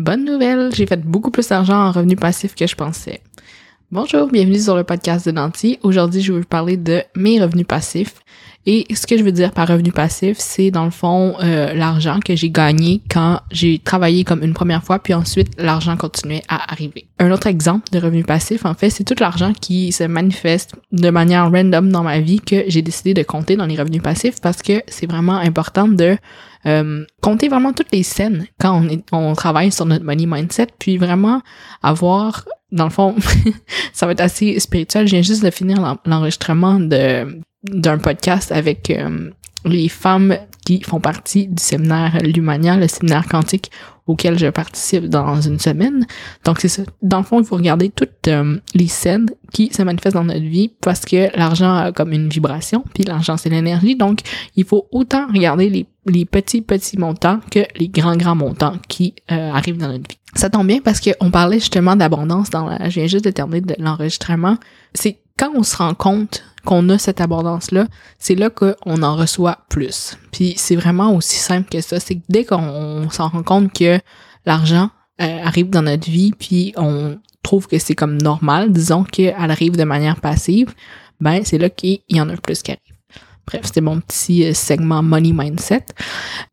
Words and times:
Bonne 0.00 0.24
nouvelle, 0.24 0.74
j'ai 0.74 0.86
fait 0.86 1.04
beaucoup 1.04 1.30
plus 1.30 1.46
d'argent 1.48 1.76
en 1.76 1.92
revenus 1.92 2.18
passifs 2.18 2.54
que 2.54 2.66
je 2.66 2.74
pensais. 2.74 3.20
Bonjour, 3.92 4.28
bienvenue 4.28 4.60
sur 4.60 4.76
le 4.76 4.84
podcast 4.84 5.26
de 5.26 5.32
Nancy. 5.32 5.80
Aujourd'hui, 5.82 6.20
je 6.20 6.32
vais 6.32 6.38
vous 6.38 6.46
parler 6.46 6.76
de 6.76 7.02
mes 7.16 7.42
revenus 7.42 7.66
passifs. 7.66 8.20
Et 8.64 8.86
ce 8.94 9.04
que 9.04 9.18
je 9.18 9.24
veux 9.24 9.32
dire 9.32 9.50
par 9.50 9.66
revenu 9.66 9.90
passif, 9.90 10.36
c'est 10.38 10.70
dans 10.70 10.84
le 10.84 10.92
fond 10.92 11.34
euh, 11.42 11.74
l'argent 11.74 12.20
que 12.24 12.36
j'ai 12.36 12.50
gagné 12.50 13.02
quand 13.10 13.40
j'ai 13.50 13.80
travaillé 13.80 14.22
comme 14.22 14.44
une 14.44 14.54
première 14.54 14.84
fois, 14.84 15.00
puis 15.00 15.12
ensuite 15.12 15.60
l'argent 15.60 15.96
continuait 15.96 16.44
à 16.48 16.70
arriver. 16.72 17.08
Un 17.18 17.32
autre 17.32 17.48
exemple 17.48 17.90
de 17.90 17.98
revenu 17.98 18.22
passif, 18.22 18.64
en 18.64 18.74
fait, 18.74 18.90
c'est 18.90 19.02
tout 19.02 19.16
l'argent 19.18 19.52
qui 19.60 19.90
se 19.90 20.04
manifeste 20.04 20.76
de 20.92 21.10
manière 21.10 21.50
random 21.50 21.90
dans 21.90 22.04
ma 22.04 22.20
vie 22.20 22.38
que 22.38 22.62
j'ai 22.68 22.82
décidé 22.82 23.12
de 23.12 23.24
compter 23.24 23.56
dans 23.56 23.66
les 23.66 23.76
revenus 23.76 24.02
passifs 24.02 24.40
parce 24.40 24.62
que 24.62 24.84
c'est 24.86 25.10
vraiment 25.10 25.34
important 25.34 25.88
de 25.88 26.16
euh, 26.66 27.04
compter 27.22 27.48
vraiment 27.48 27.72
toutes 27.72 27.90
les 27.90 28.04
scènes 28.04 28.46
quand 28.60 28.84
on, 29.12 29.16
on 29.18 29.32
travaille 29.34 29.72
sur 29.72 29.84
notre 29.84 30.04
money 30.04 30.26
mindset, 30.26 30.68
puis 30.78 30.96
vraiment 30.96 31.42
avoir 31.82 32.44
dans 32.72 32.84
le 32.84 32.90
fond, 32.90 33.16
ça 33.92 34.06
va 34.06 34.12
être 34.12 34.20
assez 34.20 34.58
spirituel. 34.60 35.06
Je 35.06 35.12
viens 35.12 35.22
juste 35.22 35.44
de 35.44 35.50
finir 35.50 35.98
l'enregistrement 36.04 36.78
de 36.78 37.40
d'un 37.62 37.98
podcast 37.98 38.52
avec 38.52 38.88
euh, 38.88 39.30
les 39.66 39.90
femmes 39.90 40.38
qui 40.64 40.82
font 40.82 41.00
partie 41.00 41.46
du 41.46 41.62
séminaire 41.62 42.18
Lumania, 42.22 42.76
le 42.76 42.88
séminaire 42.88 43.26
quantique 43.26 43.70
auquel 44.10 44.38
je 44.38 44.48
participe 44.48 45.06
dans 45.06 45.40
une 45.40 45.58
semaine. 45.58 46.06
Donc 46.44 46.58
c'est 46.60 46.68
ça. 46.68 46.82
Dans 47.02 47.18
le 47.18 47.24
fond, 47.24 47.40
il 47.40 47.46
faut 47.46 47.56
regarder 47.56 47.90
toutes 47.90 48.28
euh, 48.28 48.58
les 48.74 48.88
scènes 48.88 49.30
qui 49.52 49.72
se 49.72 49.82
manifestent 49.82 50.16
dans 50.16 50.24
notre 50.24 50.40
vie 50.40 50.72
parce 50.80 51.04
que 51.04 51.36
l'argent 51.36 51.74
a 51.74 51.92
comme 51.92 52.12
une 52.12 52.28
vibration, 52.28 52.84
puis 52.94 53.04
l'argent 53.04 53.36
c'est 53.36 53.48
l'énergie. 53.48 53.96
Donc 53.96 54.20
il 54.56 54.64
faut 54.64 54.88
autant 54.92 55.26
regarder 55.28 55.70
les, 55.70 55.86
petits 56.24 56.62
petits 56.62 56.98
montants 56.98 57.40
que 57.50 57.60
les 57.78 57.88
grands 57.88 58.16
grands 58.16 58.34
montants 58.34 58.76
qui 58.88 59.14
euh, 59.30 59.50
arrivent 59.52 59.78
dans 59.78 59.88
notre 59.88 60.08
vie. 60.10 60.18
Ça 60.34 60.50
tombe 60.50 60.66
bien 60.66 60.80
parce 60.80 61.00
qu'on 61.00 61.30
parlait 61.30 61.58
justement 61.58 61.96
d'abondance 61.96 62.50
dans 62.50 62.68
la, 62.68 62.88
je 62.88 62.94
viens 62.94 63.06
juste 63.06 63.24
de 63.24 63.30
terminer 63.30 63.60
de 63.60 63.74
l'enregistrement. 63.78 64.56
C'est 64.94 65.18
quand 65.40 65.52
on 65.54 65.62
se 65.62 65.76
rend 65.76 65.94
compte 65.94 66.44
qu'on 66.66 66.86
a 66.90 66.98
cette 66.98 67.22
abondance-là, 67.22 67.86
c'est 68.18 68.34
là, 68.34 68.50
qu'on 68.50 69.02
en 69.02 69.16
reçoit 69.16 69.60
plus. 69.70 70.18
Puis 70.32 70.52
c'est 70.58 70.76
vraiment 70.76 71.14
aussi 71.14 71.38
simple 71.38 71.70
que 71.70 71.80
ça. 71.80 71.98
C'est 71.98 72.16
que 72.16 72.24
dès 72.28 72.44
qu'on 72.44 73.08
s'en 73.10 73.28
rend 73.28 73.42
compte 73.42 73.72
que 73.72 73.98
l'argent 74.44 74.90
euh, 75.22 75.42
arrive 75.42 75.70
dans 75.70 75.80
notre 75.80 76.10
vie, 76.10 76.32
puis 76.38 76.74
on 76.76 77.18
trouve 77.42 77.66
que 77.66 77.78
c'est 77.78 77.94
comme 77.94 78.20
normal, 78.20 78.70
disons 78.70 79.02
qu'elle 79.04 79.34
arrive 79.50 79.76
de 79.76 79.84
manière 79.84 80.20
passive, 80.20 80.74
ben 81.20 81.40
c'est 81.42 81.56
là 81.56 81.70
qu'il 81.70 82.00
y 82.10 82.20
en 82.20 82.28
a 82.28 82.36
plus 82.36 82.62
qui 82.62 82.72
arrive. 82.72 82.89
Bref, 83.50 83.62
c'était 83.64 83.80
mon 83.80 84.00
petit 84.00 84.44
euh, 84.44 84.54
segment 84.54 85.02
Money 85.02 85.32
Mindset. 85.32 85.86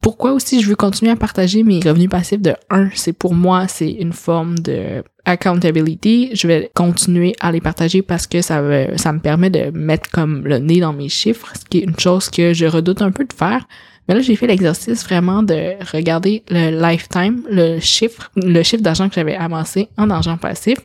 Pourquoi 0.02 0.32
aussi 0.32 0.62
je 0.62 0.70
veux 0.70 0.76
continuer 0.76 1.12
à 1.12 1.16
partager 1.16 1.62
mes 1.64 1.80
revenus 1.80 2.10
passifs 2.10 2.42
de 2.42 2.56
1, 2.72 2.90
c'est 2.96 3.14
pour 3.14 3.36
moi, 3.36 3.68
c'est 3.68 3.92
une 3.92 4.14
forme 4.14 4.58
de 4.58 5.04
accountability. 5.26 6.32
Je 6.34 6.48
vais 6.48 6.72
continuer 6.74 7.36
à 7.40 7.52
les 7.52 7.62
partager 7.62 8.02
parce 8.02 8.26
que 8.26 8.42
ça, 8.42 8.64
ça 8.96 9.14
me 9.14 9.20
permet 9.20 9.52
de 9.52 9.70
mettre 9.78 10.10
comme 10.10 10.48
le 10.48 10.58
nez 10.58 10.80
dans 10.80 10.94
mes 10.94 11.10
chiffres, 11.10 11.52
ce 11.54 11.66
qui 11.66 11.80
est 11.80 11.84
une 11.84 12.00
chose 12.00 12.30
que 12.30 12.54
je 12.54 12.66
redoute 12.66 13.02
un 13.02 13.12
peu 13.12 13.26
de 13.26 13.34
faire. 13.34 13.68
Mais 14.08 14.16
là, 14.16 14.22
j'ai 14.22 14.36
fait 14.36 14.48
l'exercice 14.48 15.04
vraiment 15.04 15.44
de 15.44 15.74
regarder 15.92 16.44
le 16.50 16.82
lifetime, 16.82 17.44
le 17.50 17.80
chiffre, 17.80 18.32
le 18.38 18.64
chiffre 18.64 18.82
d'argent 18.82 19.10
que 19.10 19.16
j'avais 19.16 19.36
avancé 19.36 19.90
en 19.98 20.10
argent 20.10 20.38
passif. 20.38 20.78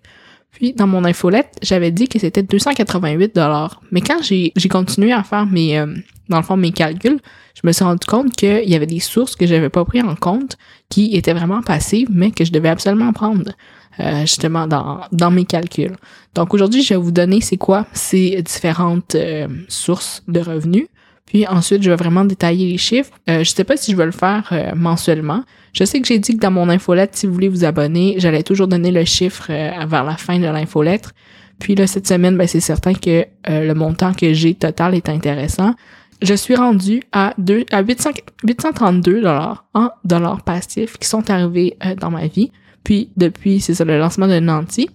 Puis 0.52 0.72
dans 0.74 0.86
mon 0.86 1.04
infolette, 1.04 1.56
j'avais 1.62 1.90
dit 1.90 2.08
que 2.08 2.18
c'était 2.18 2.42
288 2.42 3.34
dollars. 3.34 3.80
Mais 3.90 4.00
quand 4.00 4.22
j'ai 4.22 4.52
continué 4.68 5.12
à 5.12 5.22
faire 5.22 5.46
mes 5.46 5.78
euh, 5.78 5.86
dans 6.28 6.38
le 6.38 6.42
fond 6.42 6.56
mes 6.56 6.72
calculs, 6.72 7.20
je 7.54 7.60
me 7.64 7.72
suis 7.72 7.84
rendu 7.84 8.06
compte 8.06 8.34
qu'il 8.34 8.68
y 8.68 8.74
avait 8.74 8.86
des 8.86 9.00
sources 9.00 9.36
que 9.36 9.46
j'avais 9.46 9.68
pas 9.68 9.84
pris 9.84 10.00
en 10.02 10.14
compte 10.14 10.56
qui 10.88 11.16
étaient 11.16 11.34
vraiment 11.34 11.62
passives 11.62 12.08
mais 12.10 12.30
que 12.30 12.44
je 12.44 12.52
devais 12.52 12.70
absolument 12.70 13.12
prendre 13.12 13.52
euh, 14.00 14.20
justement 14.22 14.66
dans 14.66 15.30
mes 15.30 15.44
calculs. 15.44 15.96
Donc 16.34 16.54
aujourd'hui, 16.54 16.82
je 16.82 16.94
vais 16.94 17.00
vous 17.00 17.12
donner 17.12 17.40
c'est 17.40 17.58
quoi 17.58 17.86
ces 17.92 18.40
différentes 18.42 19.14
euh, 19.14 19.48
sources 19.68 20.22
de 20.28 20.40
revenus. 20.40 20.86
Puis 21.26 21.46
ensuite, 21.46 21.82
je 21.82 21.90
vais 21.90 21.96
vraiment 21.96 22.24
détailler 22.24 22.66
les 22.66 22.78
chiffres. 22.78 23.12
Euh, 23.28 23.44
je 23.44 23.50
sais 23.50 23.64
pas 23.64 23.76
si 23.76 23.92
je 23.92 23.96
vais 23.96 24.04
le 24.04 24.12
faire 24.12 24.48
euh, 24.52 24.74
mensuellement. 24.74 25.44
Je 25.72 25.84
sais 25.84 26.00
que 26.00 26.06
j'ai 26.06 26.18
dit 26.18 26.34
que 26.36 26.40
dans 26.40 26.50
mon 26.50 26.68
infolette, 26.68 27.16
si 27.16 27.26
vous 27.26 27.32
voulez 27.32 27.48
vous 27.48 27.64
abonner, 27.64 28.16
j'allais 28.18 28.42
toujours 28.42 28.68
donner 28.68 28.90
le 28.90 29.04
chiffre 29.04 29.46
euh, 29.50 29.86
vers 29.86 30.04
la 30.04 30.16
fin 30.16 30.38
de 30.38 30.46
l'infolettre. 30.46 31.12
Puis 31.58 31.74
là, 31.74 31.86
cette 31.86 32.06
semaine, 32.06 32.36
ben, 32.36 32.46
c'est 32.46 32.60
certain 32.60 32.92
que 32.92 33.24
euh, 33.48 33.64
le 33.64 33.74
montant 33.74 34.12
que 34.12 34.32
j'ai 34.32 34.54
total 34.54 34.94
est 34.94 35.08
intéressant. 35.08 35.74
Je 36.20 36.34
suis 36.34 36.54
rendu 36.54 37.02
à, 37.12 37.34
deux, 37.38 37.64
à 37.72 37.82
800, 37.82 38.10
832 38.44 39.22
dollars 39.22 39.64
en 39.74 39.90
dollars 40.04 40.42
passifs 40.42 40.98
qui 40.98 41.08
sont 41.08 41.30
arrivés 41.30 41.76
dans 42.00 42.10
ma 42.10 42.26
vie. 42.28 42.52
Puis 42.84 43.10
depuis, 43.16 43.60
c'est 43.60 43.74
ça, 43.74 43.84
le 43.84 43.98
lancement 43.98 44.28
de 44.28 44.38
Nancy. 44.38 44.88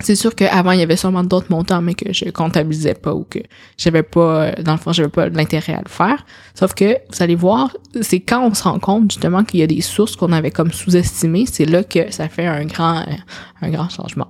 C'est 0.00 0.14
sûr 0.14 0.34
qu'avant, 0.34 0.72
il 0.72 0.80
y 0.80 0.82
avait 0.82 0.96
sûrement 0.96 1.24
d'autres 1.24 1.50
montants, 1.50 1.80
mais 1.80 1.94
que 1.94 2.12
je 2.12 2.28
comptabilisais 2.30 2.94
pas 2.94 3.14
ou 3.14 3.24
que 3.24 3.38
j'avais 3.78 4.02
pas, 4.02 4.52
dans 4.52 4.72
le 4.72 4.78
fond, 4.78 4.92
j'avais 4.92 5.08
pas 5.08 5.28
l'intérêt 5.28 5.72
à 5.72 5.82
le 5.82 5.88
faire. 5.88 6.24
Sauf 6.54 6.74
que, 6.74 6.98
vous 7.10 7.22
allez 7.22 7.34
voir, 7.34 7.74
c'est 8.02 8.20
quand 8.20 8.46
on 8.46 8.52
se 8.52 8.62
rend 8.62 8.78
compte, 8.78 9.10
justement, 9.10 9.42
qu'il 9.42 9.60
y 9.60 9.62
a 9.62 9.66
des 9.66 9.80
sources 9.80 10.14
qu'on 10.14 10.32
avait 10.32 10.50
comme 10.50 10.70
sous-estimées, 10.70 11.46
c'est 11.50 11.64
là 11.64 11.82
que 11.82 12.10
ça 12.12 12.28
fait 12.28 12.46
un 12.46 12.66
grand, 12.66 13.04
un 13.62 13.70
grand 13.70 13.88
changement. 13.88 14.28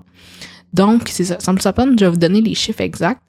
Donc, 0.72 1.08
c'est 1.08 1.24
ça. 1.24 1.40
Sans 1.40 1.54
plus 1.54 1.66
attendre, 1.66 1.94
je 1.98 2.04
vais 2.04 2.10
vous 2.10 2.16
donner 2.16 2.40
les 2.40 2.54
chiffres 2.54 2.82
exacts. 2.82 3.22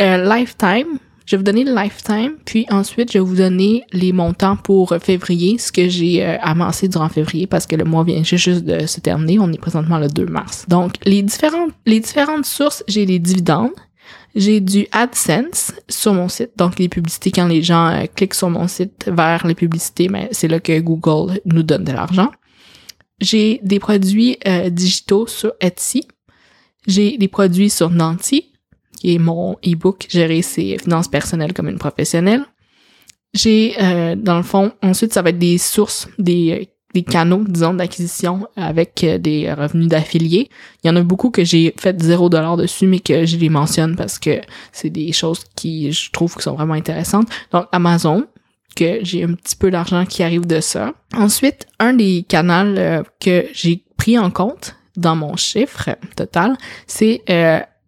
Euh, 0.00 0.16
lifetime, 0.16 0.98
je 1.30 1.36
vais 1.36 1.38
vous 1.38 1.44
donner 1.44 1.62
le 1.62 1.72
lifetime, 1.72 2.32
puis 2.44 2.66
ensuite, 2.70 3.12
je 3.12 3.18
vais 3.18 3.24
vous 3.24 3.36
donner 3.36 3.84
les 3.92 4.12
montants 4.12 4.56
pour 4.56 4.96
février, 5.00 5.58
ce 5.58 5.70
que 5.70 5.88
j'ai 5.88 6.26
euh, 6.26 6.36
amassé 6.40 6.88
durant 6.88 7.08
février 7.08 7.46
parce 7.46 7.68
que 7.68 7.76
le 7.76 7.84
mois 7.84 8.02
vient 8.02 8.24
juste 8.24 8.64
de 8.64 8.84
se 8.84 8.98
terminer. 8.98 9.38
On 9.38 9.52
est 9.52 9.58
présentement 9.58 9.98
le 9.98 10.08
2 10.08 10.26
mars. 10.26 10.66
Donc, 10.66 10.94
les 11.04 11.22
différentes, 11.22 11.70
les 11.86 12.00
différentes 12.00 12.46
sources, 12.46 12.82
j'ai 12.88 13.06
les 13.06 13.20
dividendes. 13.20 13.70
J'ai 14.34 14.60
du 14.60 14.88
AdSense 14.90 15.72
sur 15.88 16.14
mon 16.14 16.28
site, 16.28 16.50
donc 16.56 16.80
les 16.80 16.88
publicités 16.88 17.30
quand 17.30 17.46
les 17.46 17.62
gens 17.62 17.86
euh, 17.86 18.06
cliquent 18.12 18.34
sur 18.34 18.50
mon 18.50 18.66
site 18.66 19.08
vers 19.08 19.46
les 19.46 19.54
publicités, 19.54 20.08
mais 20.08 20.28
c'est 20.32 20.48
là 20.48 20.58
que 20.58 20.80
Google 20.80 21.40
nous 21.44 21.62
donne 21.62 21.84
de 21.84 21.92
l'argent. 21.92 22.32
J'ai 23.20 23.60
des 23.62 23.78
produits 23.78 24.36
euh, 24.48 24.68
digitaux 24.68 25.28
sur 25.28 25.52
Etsy. 25.60 26.08
J'ai 26.88 27.18
des 27.18 27.28
produits 27.28 27.70
sur 27.70 27.88
Nancy 27.88 28.49
qui 29.00 29.14
est 29.14 29.18
mon 29.18 29.56
e-book 29.66 30.06
Gérer 30.08 30.42
ses 30.42 30.78
finances 30.78 31.08
personnelles 31.08 31.54
comme 31.54 31.68
une 31.68 31.78
professionnelle. 31.78 32.44
J'ai, 33.32 33.74
euh, 33.80 34.14
dans 34.16 34.36
le 34.36 34.42
fond, 34.42 34.72
ensuite, 34.82 35.14
ça 35.14 35.22
va 35.22 35.30
être 35.30 35.38
des 35.38 35.56
sources, 35.56 36.08
des, 36.18 36.52
euh, 36.52 36.64
des 36.94 37.02
canaux, 37.02 37.44
disons, 37.46 37.74
d'acquisition 37.74 38.46
avec 38.56 39.04
euh, 39.04 39.18
des 39.18 39.52
revenus 39.52 39.88
d'affiliés. 39.88 40.50
Il 40.82 40.88
y 40.88 40.90
en 40.90 40.96
a 40.96 41.02
beaucoup 41.02 41.30
que 41.30 41.44
j'ai 41.44 41.72
fait 41.78 42.00
zéro 42.02 42.28
dollar 42.28 42.56
dessus, 42.56 42.86
mais 42.86 42.98
que 42.98 43.24
je 43.24 43.36
les 43.36 43.48
mentionne 43.48 43.96
parce 43.96 44.18
que 44.18 44.40
c'est 44.72 44.90
des 44.90 45.12
choses 45.12 45.44
qui, 45.56 45.92
je 45.92 46.10
trouve, 46.10 46.34
qui 46.36 46.42
sont 46.42 46.54
vraiment 46.54 46.74
intéressantes. 46.74 47.28
Donc, 47.52 47.66
Amazon, 47.72 48.26
que 48.76 48.98
j'ai 49.02 49.24
un 49.24 49.34
petit 49.34 49.56
peu 49.56 49.70
d'argent 49.70 50.04
qui 50.04 50.22
arrive 50.22 50.46
de 50.46 50.60
ça. 50.60 50.92
Ensuite, 51.14 51.66
un 51.78 51.94
des 51.94 52.24
canaux 52.28 53.02
que 53.20 53.46
j'ai 53.52 53.82
pris 53.96 54.18
en 54.18 54.30
compte 54.30 54.76
dans 54.96 55.16
mon 55.16 55.36
chiffre 55.36 55.90
total, 56.16 56.56
c'est 56.86 57.22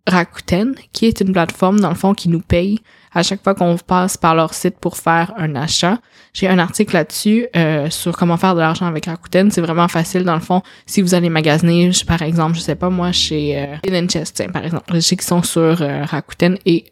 Rakuten, 0.07 0.75
qui 0.93 1.07
est 1.07 1.21
une 1.21 1.33
plateforme, 1.33 1.81
dans 1.81 1.89
le 1.89 1.95
fond, 1.95 2.15
qui 2.15 2.29
nous 2.29 2.41
paye 2.41 2.81
à 3.15 3.23
chaque 3.23 3.43
fois 3.43 3.55
qu'on 3.55 3.77
passe 3.77 4.17
par 4.17 4.35
leur 4.35 4.55
site 4.55 4.79
pour 4.79 4.97
faire 4.97 5.33
un 5.37 5.55
achat. 5.55 5.99
J'ai 6.33 6.49
un 6.49 6.59
article 6.59 6.95
là-dessus 6.95 7.47
euh, 7.57 7.91
sur 7.91 8.17
comment 8.17 8.37
faire 8.37 8.55
de 8.55 8.61
l'argent 8.61 8.87
avec 8.87 9.07
Rakuten. 9.07 9.51
C'est 9.51 9.61
vraiment 9.61 9.89
facile, 9.89 10.25
dans 10.25 10.35
le 10.35 10.41
fond. 10.41 10.63
Si 10.87 11.03
vous 11.03 11.15
allez 11.15 11.29
magasiner, 11.29 11.91
par 12.07 12.23
exemple, 12.23 12.57
je 12.57 12.61
sais 12.61 12.75
pas 12.75 12.91
moi, 12.91 13.13
chez 13.13 13.59
euh, 13.59 14.07
Chest, 14.09 14.43
par 14.53 14.65
exemple. 14.65 14.95
Je 14.95 15.01
sais 15.01 15.17
qu'ils 15.17 15.27
sont 15.27 15.43
sur 15.43 15.83
euh, 15.83 16.05
Rakuten 16.05 16.59
et 16.65 16.85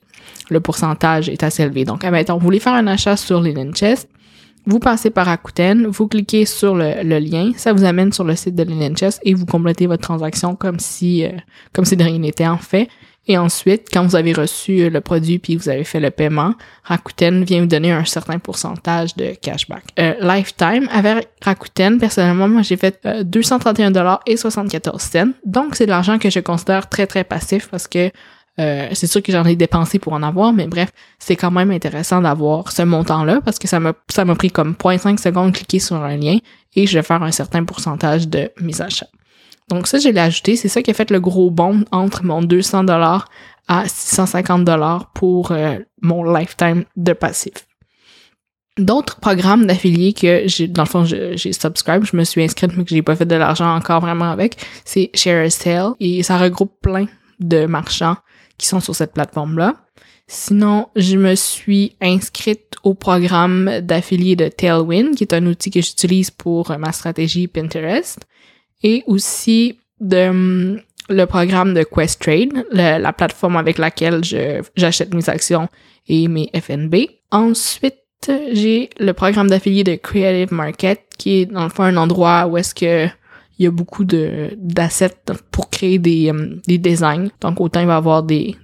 le 0.51 0.61
pourcentage 0.61 1.29
est 1.29 1.43
assez 1.43 1.63
élevé. 1.63 1.85
Donc, 1.85 2.05
admettons, 2.05 2.35
vous 2.35 2.45
voulez 2.45 2.61
faire 2.61 2.75
un 2.75 2.87
achat 2.87 3.17
sur 3.17 3.41
Linen 3.41 3.75
Chest, 3.75 4.09
vous 4.67 4.79
passez 4.79 5.11
par 5.11 5.27
Rakuten, 5.27 5.87
vous 5.87 6.09
cliquez 6.09 6.45
sur 6.45 6.75
le, 6.75 7.03
lien, 7.19 7.53
ça 7.57 7.73
vous 7.73 7.85
amène 7.85 8.13
sur 8.13 8.25
le 8.25 8.37
site 8.37 8.55
de 8.55 8.95
Chest 8.95 9.21
et 9.25 9.35
vous 9.35 9.47
complétez 9.47 9.87
votre 9.87 10.03
transaction 10.03 10.55
comme 10.55 10.79
si 10.79 11.25
euh, 11.25 11.31
comme 11.73 11.85
si 11.85 11.97
de 11.97 12.05
rien 12.05 12.19
n'était 12.19 12.47
en 12.47 12.59
fait. 12.59 12.89
Et 13.27 13.37
ensuite, 13.39 13.89
quand 13.93 14.05
vous 14.05 14.17
avez 14.17 14.33
reçu 14.33 14.89
le 14.89 15.01
produit 15.01 15.39
puis 15.39 15.55
vous 15.55 15.69
avez 15.69 15.85
fait 15.85 16.01
le 16.01 16.11
paiement, 16.11 16.55
Rakuten 16.85 17.45
vient 17.45 17.61
vous 17.61 17.67
donner 17.67 17.93
un 17.93 18.05
certain 18.05 18.39
pourcentage 18.39 19.15
de 19.15 19.35
cashback. 19.41 19.85
Euh, 19.99 20.15
lifetime, 20.21 20.89
avec 20.91 21.29
Rakuten, 21.43 21.99
personnellement, 21.99 22.49
moi 22.49 22.63
j'ai 22.63 22.77
fait 22.77 23.07
231 23.23 23.95
euh, 23.95 24.17
et 24.27 24.37
74 24.37 25.01
cents. 25.01 25.33
Donc 25.45 25.77
c'est 25.77 25.87
de 25.87 25.91
l'argent 25.91 26.19
que 26.19 26.31
je 26.31 26.41
considère 26.41 26.89
très 26.89 27.07
très 27.07 27.25
passif 27.25 27.69
parce 27.71 27.87
que 27.87 28.11
euh, 28.59 28.89
c'est 28.93 29.07
sûr 29.07 29.23
que 29.23 29.33
j'en 29.33 29.45
ai 29.45 29.57
dépensé 29.57 29.99
pour 29.99 30.13
en 30.13 30.23
avoir, 30.23 30.53
mais 30.53 30.67
bref, 30.67 30.91
c'est 31.19 31.37
quand 31.37 31.51
même 31.51 31.71
intéressant 31.71 32.21
d'avoir 32.21 32.73
ce 32.73 32.83
montant-là 32.83 33.41
parce 33.45 33.59
que 33.59 33.69
ça 33.69 33.81
m'a 33.81 33.95
ça 34.09 34.25
m'a 34.25 34.35
pris 34.35 34.51
comme 34.51 34.73
0.5 34.73 35.19
secondes 35.19 35.53
de 35.53 35.57
cliquer 35.57 35.79
sur 35.79 35.97
un 35.97 36.17
lien 36.17 36.39
et 36.75 36.87
je 36.87 36.99
vais 36.99 37.03
faire 37.03 37.23
un 37.23 37.31
certain 37.31 37.65
pourcentage 37.65 38.29
de 38.29 38.51
mes 38.61 38.83
achats. 38.83 39.07
Donc 39.69 39.87
ça, 39.87 39.99
je 39.99 40.09
l'ai 40.09 40.21
ajouté. 40.21 40.57
C'est 40.57 40.69
ça 40.69 40.83
qui 40.83 40.91
a 40.91 40.95
fait 40.95 41.11
le 41.11 41.21
gros 41.21 41.51
bond 41.51 41.85
entre 41.93 42.25
mon 42.25 42.43
200 42.43 42.85
dollars 42.85 43.29
à 43.69 43.87
650 43.87 44.65
dollars 44.65 45.13
pour 45.13 45.53
euh, 45.53 45.79
mon 46.03 46.25
lifetime 46.25 46.85
de 46.97 47.13
passif. 47.13 47.53
D'autres 48.79 49.21
programmes 49.21 49.67
d'affiliés 49.67 50.13
que 50.13 50.43
j'ai, 50.47 50.67
dans 50.67 50.83
le 50.83 50.89
fond, 50.89 51.05
j'ai 51.05 51.53
subscribe, 51.53 52.05
je 52.05 52.17
me 52.17 52.25
suis 52.25 52.43
inscrite, 52.43 52.77
mais 52.77 52.85
que 52.85 52.91
j'ai 52.91 53.03
pas 53.03 53.15
fait 53.15 53.27
de 53.27 53.35
l'argent 53.35 53.75
encore 53.75 54.01
vraiment 54.01 54.31
avec, 54.31 54.57
c'est 54.85 55.11
Share 55.15 55.51
Sale 55.53 55.93
et 56.01 56.23
ça 56.23 56.39
regroupe 56.39 56.73
plein 56.81 57.07
de 57.41 57.67
marchands 57.67 58.17
qui 58.61 58.67
sont 58.67 58.81
sur 58.81 58.95
cette 58.95 59.15
plateforme-là. 59.15 59.75
Sinon, 60.29 60.89
je 60.95 61.17
me 61.17 61.35
suis 61.35 61.97
inscrite 62.01 62.75
au 62.85 62.95
programme 62.95 63.81
d'affiliés 63.81 64.37
de 64.37 64.49
Tailwind, 64.49 65.17
qui 65.17 65.25
est 65.25 65.33
un 65.33 65.47
outil 65.47 65.71
que 65.71 65.81
j'utilise 65.81 66.31
pour 66.31 66.71
ma 66.79 66.93
stratégie 66.93 67.49
Pinterest, 67.49 68.21
et 68.83 69.03
aussi 69.07 69.79
hum, 70.01 70.81
le 71.09 71.25
programme 71.25 71.75
de 71.75 71.83
Questrade, 71.83 72.65
la 72.71 73.13
plateforme 73.13 73.57
avec 73.57 73.79
laquelle 73.79 74.23
j'achète 74.77 75.13
mes 75.13 75.29
actions 75.29 75.69
et 76.07 76.29
mes 76.29 76.51
FNB. 76.55 76.95
Ensuite, 77.33 77.97
j'ai 78.53 78.91
le 79.01 79.13
programme 79.13 79.49
d'affilié 79.49 79.83
de 79.83 79.97
Creative 79.97 80.53
Market, 80.53 81.01
qui 81.19 81.41
est 81.41 81.47
dans 81.47 81.65
le 81.65 81.71
fond 81.71 81.85
un 81.85 81.97
endroit 81.97 82.47
où 82.47 82.57
est-ce 82.57 82.75
que 82.75 83.09
il 83.61 83.65
y 83.65 83.67
a 83.67 83.71
beaucoup 83.71 84.05
de 84.05 84.57
d'assets 84.57 85.15
pour 85.51 85.69
créer 85.69 85.99
des, 85.99 86.31
um, 86.31 86.61
des 86.67 86.79
designs. 86.79 87.29
Donc 87.43 87.61
autant 87.61 87.81
il 87.81 87.87
va 87.87 87.93
y 87.93 87.97
avoir 87.97 88.23
des 88.23 88.57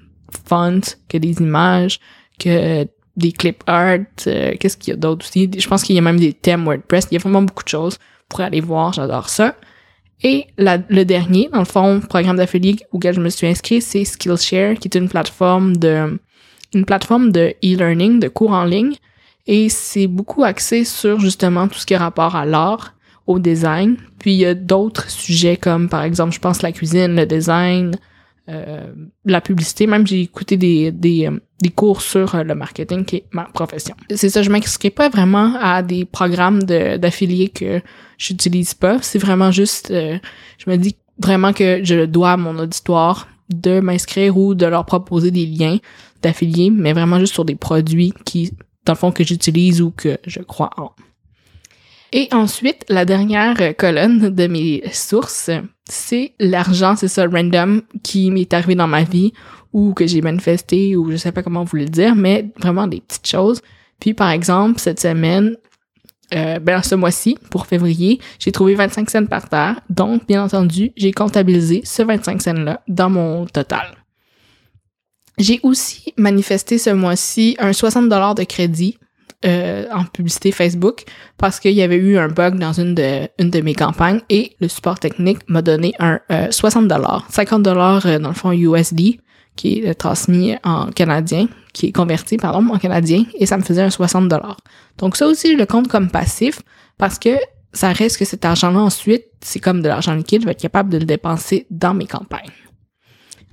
fonts 0.46 0.96
que 1.06 1.18
des 1.18 1.34
images, 1.42 2.00
que 2.38 2.86
des 3.14 3.32
clip 3.32 3.62
art, 3.66 3.98
euh, 4.26 4.54
qu'est-ce 4.58 4.78
qu'il 4.78 4.92
y 4.92 4.94
a 4.94 4.96
d'autre 4.96 5.26
aussi? 5.26 5.50
Je 5.56 5.68
pense 5.68 5.82
qu'il 5.82 5.94
y 5.94 5.98
a 5.98 6.02
même 6.02 6.18
des 6.18 6.32
thèmes 6.32 6.64
WordPress. 6.64 7.08
Il 7.10 7.14
y 7.14 7.16
a 7.18 7.20
vraiment 7.20 7.42
beaucoup 7.42 7.62
de 7.62 7.68
choses 7.68 7.98
pour 8.30 8.40
aller 8.40 8.62
voir, 8.62 8.94
j'adore 8.94 9.28
ça. 9.28 9.54
Et 10.22 10.46
le 10.56 11.04
dernier, 11.04 11.50
dans 11.52 11.58
le 11.58 11.66
fond, 11.66 12.00
programme 12.00 12.38
d'affilié 12.38 12.76
auquel 12.90 13.14
je 13.14 13.20
me 13.20 13.28
suis 13.28 13.46
inscrit, 13.46 13.82
c'est 13.82 14.04
Skillshare, 14.04 14.76
qui 14.76 14.88
est 14.88 14.96
une 14.96 15.10
plateforme 15.10 15.76
de 15.76 16.18
une 16.74 16.86
plateforme 16.86 17.32
de 17.32 17.54
e-learning, 17.62 18.18
de 18.18 18.28
cours 18.28 18.52
en 18.52 18.64
ligne. 18.64 18.94
Et 19.46 19.68
c'est 19.68 20.06
beaucoup 20.06 20.42
axé 20.42 20.84
sur 20.84 21.20
justement 21.20 21.68
tout 21.68 21.78
ce 21.78 21.84
qui 21.84 21.94
est 21.94 21.98
rapport 21.98 22.34
à 22.34 22.46
l'art, 22.46 22.95
au 23.26 23.38
design. 23.38 23.96
Puis 24.18 24.32
il 24.32 24.38
y 24.38 24.46
a 24.46 24.54
d'autres 24.54 25.10
sujets 25.10 25.56
comme 25.56 25.88
par 25.88 26.02
exemple, 26.02 26.32
je 26.32 26.40
pense 26.40 26.62
la 26.62 26.72
cuisine, 26.72 27.16
le 27.16 27.26
design, 27.26 27.96
euh, 28.48 28.92
la 29.24 29.40
publicité. 29.40 29.86
Même 29.88 30.06
j'ai 30.06 30.20
écouté 30.20 30.56
des, 30.56 30.92
des, 30.92 31.26
euh, 31.26 31.40
des 31.60 31.70
cours 31.70 32.00
sur 32.00 32.36
euh, 32.36 32.44
le 32.44 32.54
marketing 32.54 33.04
qui 33.04 33.16
est 33.16 33.24
ma 33.32 33.44
profession. 33.44 33.96
C'est 34.14 34.28
ça, 34.28 34.42
je 34.42 34.50
m'inscris 34.50 34.90
pas 34.90 35.08
vraiment 35.08 35.56
à 35.60 35.82
des 35.82 36.04
programmes 36.04 36.62
d'affiliés 36.62 37.48
que 37.48 37.80
j'utilise 38.18 38.74
pas. 38.74 39.02
C'est 39.02 39.18
vraiment 39.18 39.50
juste, 39.50 39.92
je 39.92 40.70
me 40.70 40.76
dis 40.76 40.96
vraiment 41.18 41.52
que 41.52 41.80
je 41.82 42.04
dois 42.04 42.32
à 42.32 42.36
mon 42.36 42.56
auditoire 42.58 43.26
de 43.48 43.80
m'inscrire 43.80 44.36
ou 44.36 44.54
de 44.54 44.66
leur 44.66 44.84
proposer 44.86 45.32
des 45.32 45.46
liens 45.46 45.78
d'affiliés, 46.22 46.70
mais 46.70 46.92
vraiment 46.92 47.18
juste 47.18 47.34
sur 47.34 47.44
des 47.44 47.56
produits 47.56 48.12
qui, 48.24 48.52
dans 48.84 48.92
le 48.92 48.98
fond, 48.98 49.10
que 49.10 49.24
j'utilise 49.24 49.82
ou 49.82 49.90
que 49.90 50.18
je 50.24 50.40
crois 50.40 50.70
en. 50.76 50.92
Et 52.12 52.28
ensuite, 52.32 52.84
la 52.88 53.04
dernière 53.04 53.76
colonne 53.76 54.30
de 54.30 54.46
mes 54.46 54.82
sources, 54.92 55.50
c'est 55.88 56.32
l'argent, 56.38 56.96
c'est 56.96 57.08
ça, 57.08 57.26
random, 57.26 57.82
qui 58.02 58.30
m'est 58.30 58.52
arrivé 58.54 58.74
dans 58.74 58.88
ma 58.88 59.02
vie 59.02 59.32
ou 59.72 59.92
que 59.92 60.06
j'ai 60.06 60.22
manifesté 60.22 60.96
ou 60.96 61.10
je 61.10 61.16
sais 61.16 61.32
pas 61.32 61.42
comment 61.42 61.64
vous 61.64 61.76
le 61.76 61.86
dire, 61.86 62.14
mais 62.14 62.50
vraiment 62.58 62.86
des 62.86 63.00
petites 63.00 63.26
choses. 63.26 63.60
Puis 64.00 64.14
par 64.14 64.30
exemple, 64.30 64.80
cette 64.80 65.00
semaine, 65.00 65.56
euh, 66.34 66.58
ben 66.58 66.82
ce 66.82 66.94
mois-ci, 66.94 67.38
pour 67.50 67.66
février, 67.66 68.20
j'ai 68.38 68.52
trouvé 68.52 68.74
25 68.74 69.10
cents 69.10 69.26
par 69.26 69.48
terre. 69.48 69.80
Donc, 69.90 70.26
bien 70.26 70.44
entendu, 70.44 70.92
j'ai 70.96 71.12
comptabilisé 71.12 71.82
ce 71.84 72.02
25 72.02 72.42
cents-là 72.42 72.82
dans 72.88 73.10
mon 73.10 73.46
total. 73.46 73.96
J'ai 75.38 75.60
aussi 75.62 76.14
manifesté 76.16 76.78
ce 76.78 76.90
mois-ci 76.90 77.56
un 77.58 77.72
60 77.72 78.08
de 78.08 78.44
crédit 78.44 78.98
euh, 79.44 79.84
en 79.92 80.04
publicité 80.04 80.50
Facebook 80.50 81.04
parce 81.36 81.60
qu'il 81.60 81.72
y 81.72 81.82
avait 81.82 81.96
eu 81.96 82.16
un 82.16 82.28
bug 82.28 82.58
dans 82.58 82.72
une 82.72 82.94
de, 82.94 83.28
une 83.38 83.50
de 83.50 83.60
mes 83.60 83.74
campagnes 83.74 84.20
et 84.30 84.56
le 84.60 84.68
support 84.68 84.98
technique 84.98 85.38
m'a 85.48 85.62
donné 85.62 85.92
un 85.98 86.20
60 86.50 86.88
dollars, 86.88 87.26
50 87.30 87.62
dollars 87.62 88.06
euh, 88.06 88.18
dans 88.18 88.28
le 88.30 88.34
fond 88.34 88.52
USD 88.52 89.20
qui 89.54 89.80
est 89.80 89.94
transmis 89.94 90.56
en 90.64 90.90
canadien, 90.90 91.48
qui 91.72 91.86
est 91.86 91.92
converti 91.92 92.36
pardon 92.38 92.66
en 92.72 92.78
canadien 92.78 93.24
et 93.38 93.46
ça 93.46 93.56
me 93.56 93.62
faisait 93.62 93.82
un 93.82 93.90
60 93.90 94.28
dollars. 94.28 94.58
Donc 94.98 95.16
ça 95.16 95.26
aussi 95.26 95.52
je 95.52 95.58
le 95.58 95.66
compte 95.66 95.88
comme 95.88 96.10
passif 96.10 96.60
parce 96.98 97.18
que 97.18 97.36
ça 97.72 97.92
reste 97.92 98.18
que 98.18 98.24
cet 98.24 98.44
argent-là 98.44 98.80
ensuite, 98.80 99.24
c'est 99.42 99.60
comme 99.60 99.82
de 99.82 99.88
l'argent 99.88 100.14
liquide, 100.14 100.40
je 100.40 100.46
vais 100.46 100.52
être 100.52 100.60
capable 100.60 100.88
de 100.88 100.98
le 100.98 101.04
dépenser 101.04 101.66
dans 101.70 101.94
mes 101.94 102.06
campagnes. 102.06 102.50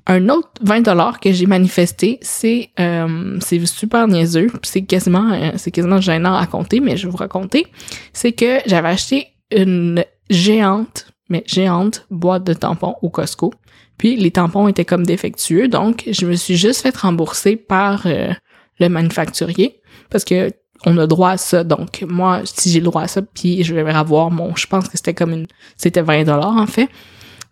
Un 0.06 0.28
autre 0.28 0.50
20 0.62 0.82
dollars 0.82 1.20
que 1.22 1.32
j'ai 1.32 1.46
manifesté, 1.46 2.20
c'est 2.22 2.72
euh, 2.80 3.38
c'est 3.40 3.66
super 3.66 4.08
niaiseux, 4.08 4.48
c'est 4.62 4.82
quasiment 4.82 5.32
euh, 5.32 5.52
c'est 5.56 5.72
quasiment 5.72 6.02
gênant 6.02 6.36
à 6.36 6.46
compter, 6.46 6.82
mais 6.82 6.98
je 6.98 7.08
vais 7.08 7.12
vous 7.12 7.18
raconter. 7.18 7.68
C'est 8.12 8.34
que 8.34 8.60
j'avais 8.66 8.90
acheté 8.90 9.28
une 9.56 10.04
géante, 10.30 11.08
mais 11.30 11.44
géante 11.48 12.06
boîte 12.10 12.44
de 12.44 12.54
tampons 12.54 12.96
au 13.02 13.10
Costco. 13.10 13.54
Puis 13.98 14.18
les 14.18 14.32
tampons 14.32 14.68
étaient 14.68 14.84
comme 14.84 15.06
défectueux, 15.06 15.70
donc 15.70 16.04
je 16.12 16.26
me 16.26 16.34
suis 16.34 16.58
juste 16.58 16.82
fait 16.82 16.96
rembourser 16.98 17.56
par 17.56 18.06
euh, 18.06 18.34
le 18.80 18.90
manufacturier 18.90 19.80
parce 20.10 20.26
que 20.26 20.52
on 20.86 20.98
a 20.98 21.08
droit 21.08 21.30
à 21.30 21.38
ça. 21.38 21.64
Donc 21.64 22.04
moi, 22.10 22.42
si 22.44 22.70
j'ai 22.70 22.80
le 22.80 22.86
droit 22.86 23.04
à 23.04 23.08
ça, 23.08 23.22
puis 23.22 23.64
je 23.64 23.74
vais 23.74 23.90
avoir 23.90 24.32
mon, 24.32 24.54
je 24.58 24.68
pense 24.68 24.90
que 24.90 24.98
c'était 24.98 25.14
comme 25.14 25.32
une, 25.32 25.48
c'était 25.78 26.02
20 26.02 26.26
dollars 26.26 26.58
en 26.58 26.68
fait 26.68 26.90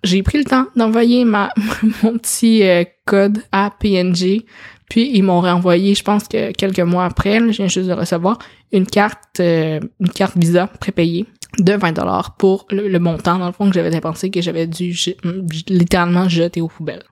j'ai 0.04 0.24
pris 0.24 0.40
le 0.40 0.46
temps 0.46 0.66
d'envoyer 0.76 1.26
ma 1.26 1.54
mon 2.04 2.18
petit 2.18 2.64
euh, 2.64 2.84
code 3.06 3.40
à 3.52 3.72
PNG. 3.80 4.46
Puis 4.90 5.10
ils 5.14 5.24
m'ont 5.24 5.40
renvoyé, 5.40 5.96
je 5.96 6.04
pense 6.04 6.28
que 6.28 6.52
quelques 6.52 6.80
mois 6.80 7.06
après, 7.06 7.40
je 7.40 7.58
viens 7.58 7.68
juste 7.68 7.88
de 7.88 7.94
recevoir 7.94 8.40
une 8.72 8.86
carte 8.86 9.40
euh, 9.40 9.80
une 10.00 10.10
carte 10.10 10.38
Visa 10.38 10.68
prépayée 10.68 11.26
de 11.60 11.74
20 11.74 11.94
dollars 11.94 12.36
pour 12.36 12.66
le, 12.72 12.98
montant 13.00 13.38
dans 13.38 13.48
le 13.48 13.52
fond 13.52 13.68
que 13.68 13.74
j'avais 13.74 13.90
dépensé 13.90 14.30
que 14.30 14.42
j'avais 14.42 14.68
dû 14.68 14.96
littéralement 15.68 16.30
jeter 16.30 16.62
aux 16.62 16.68
poubelles. 16.68 17.04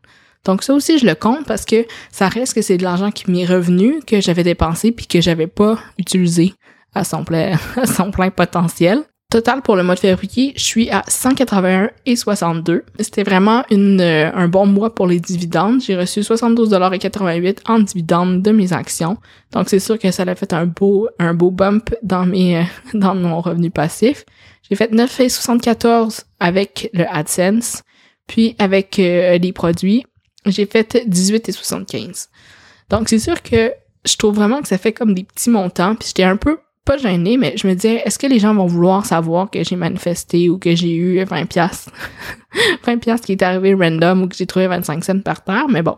Donc 0.46 0.64
ça 0.64 0.74
aussi 0.74 0.98
je 0.98 1.06
le 1.06 1.16
compte 1.16 1.46
parce 1.46 1.66
que 1.66 1.86
ça 2.12 2.30
reste 2.30 2.54
que 2.54 2.62
c'est 2.62 2.78
de 2.78 2.84
l'argent 2.84 3.12
qui 3.12 3.30
m'est 3.30 3.46
revenu 3.46 4.02
que 4.06 4.22
j'avais 4.22 4.44
dépensé 4.44 4.92
puis 4.92 5.08
que 5.08 5.22
j'avais 5.22 5.48
pas 5.48 5.78
utilisé 5.98 6.54
à 6.94 7.04
son 7.04 7.24
plein 7.24 7.58
à 7.76 7.86
son 7.86 8.12
plein 8.12 8.30
potentiel. 8.30 9.04
Total 9.32 9.62
pour 9.62 9.76
le 9.76 9.84
mois 9.84 9.94
de 9.94 10.00
février, 10.00 10.54
je 10.56 10.64
suis 10.64 10.90
à 10.90 11.04
181 11.08 11.92
et 12.08 12.16
62. 12.16 12.84
C'était 13.00 13.22
vraiment 13.22 13.64
une, 13.70 14.02
euh, 14.02 14.32
un 14.34 14.48
bon 14.48 14.66
mois 14.66 14.96
pour 14.96 15.06
les 15.06 15.20
dividendes. 15.20 15.82
J'ai 15.82 15.96
reçu 15.96 16.22
72,88 16.22 17.60
en 17.68 17.78
dividendes 17.78 18.42
de 18.42 18.50
mes 18.50 18.74
actions. 18.74 19.18
Donc 19.52 19.70
c'est 19.70 19.80
sûr 19.80 20.00
que 20.00 20.10
ça 20.10 20.24
a 20.24 20.34
fait 20.34 20.52
un 20.52 20.66
beau 20.66 21.10
un 21.20 21.36
beau 21.36 21.52
bump 21.52 21.94
dans 22.02 22.28
euh, 22.28 22.64
mon 23.14 23.40
revenu 23.40 23.70
passif. 23.70 24.26
J'ai 24.68 24.76
fait 24.76 24.92
9,74 24.92 26.24
avec 26.40 26.90
le 26.94 27.06
AdSense, 27.08 27.84
puis 28.26 28.56
avec 28.58 28.98
euh, 28.98 29.38
les 29.38 29.54
produits, 29.54 30.08
j'ai 30.48 30.66
fait 30.66 31.06
18,75. 31.08 32.30
Donc 32.90 33.10
c'est 33.10 33.20
sûr 33.20 33.44
que 33.44 33.74
je 34.06 34.18
trouve 34.18 34.34
vraiment 34.34 34.64
que 34.64 34.68
ça 34.68 34.80
fait 34.80 34.94
comme 34.94 35.14
des 35.14 35.24
petits 35.24 35.52
montants, 35.52 35.94
puis 35.94 36.08
j'étais 36.08 36.24
un 36.24 36.38
peu 36.38 36.58
pas 36.90 36.98
gênée, 36.98 37.38
mais 37.38 37.54
je 37.56 37.68
me 37.68 37.76
disais, 37.76 38.02
est-ce 38.04 38.18
que 38.18 38.26
les 38.26 38.40
gens 38.40 38.56
vont 38.56 38.66
vouloir 38.66 39.06
savoir 39.06 39.52
que 39.52 39.64
j'ai 39.64 39.76
manifesté 39.76 40.50
ou 40.50 40.58
que 40.58 40.76
j'ai 40.76 40.96
eu 40.96 41.24
20 41.24 41.46
piastres, 41.46 41.92
20 42.84 42.98
piastres 42.98 43.28
qui 43.28 43.34
est 43.34 43.44
arrivé 43.44 43.76
random 43.76 44.24
ou 44.24 44.28
que 44.28 44.36
j'ai 44.36 44.48
trouvé 44.48 44.66
25 44.66 45.04
cents 45.04 45.20
par 45.20 45.44
terre, 45.44 45.68
mais 45.70 45.84
bon, 45.84 45.98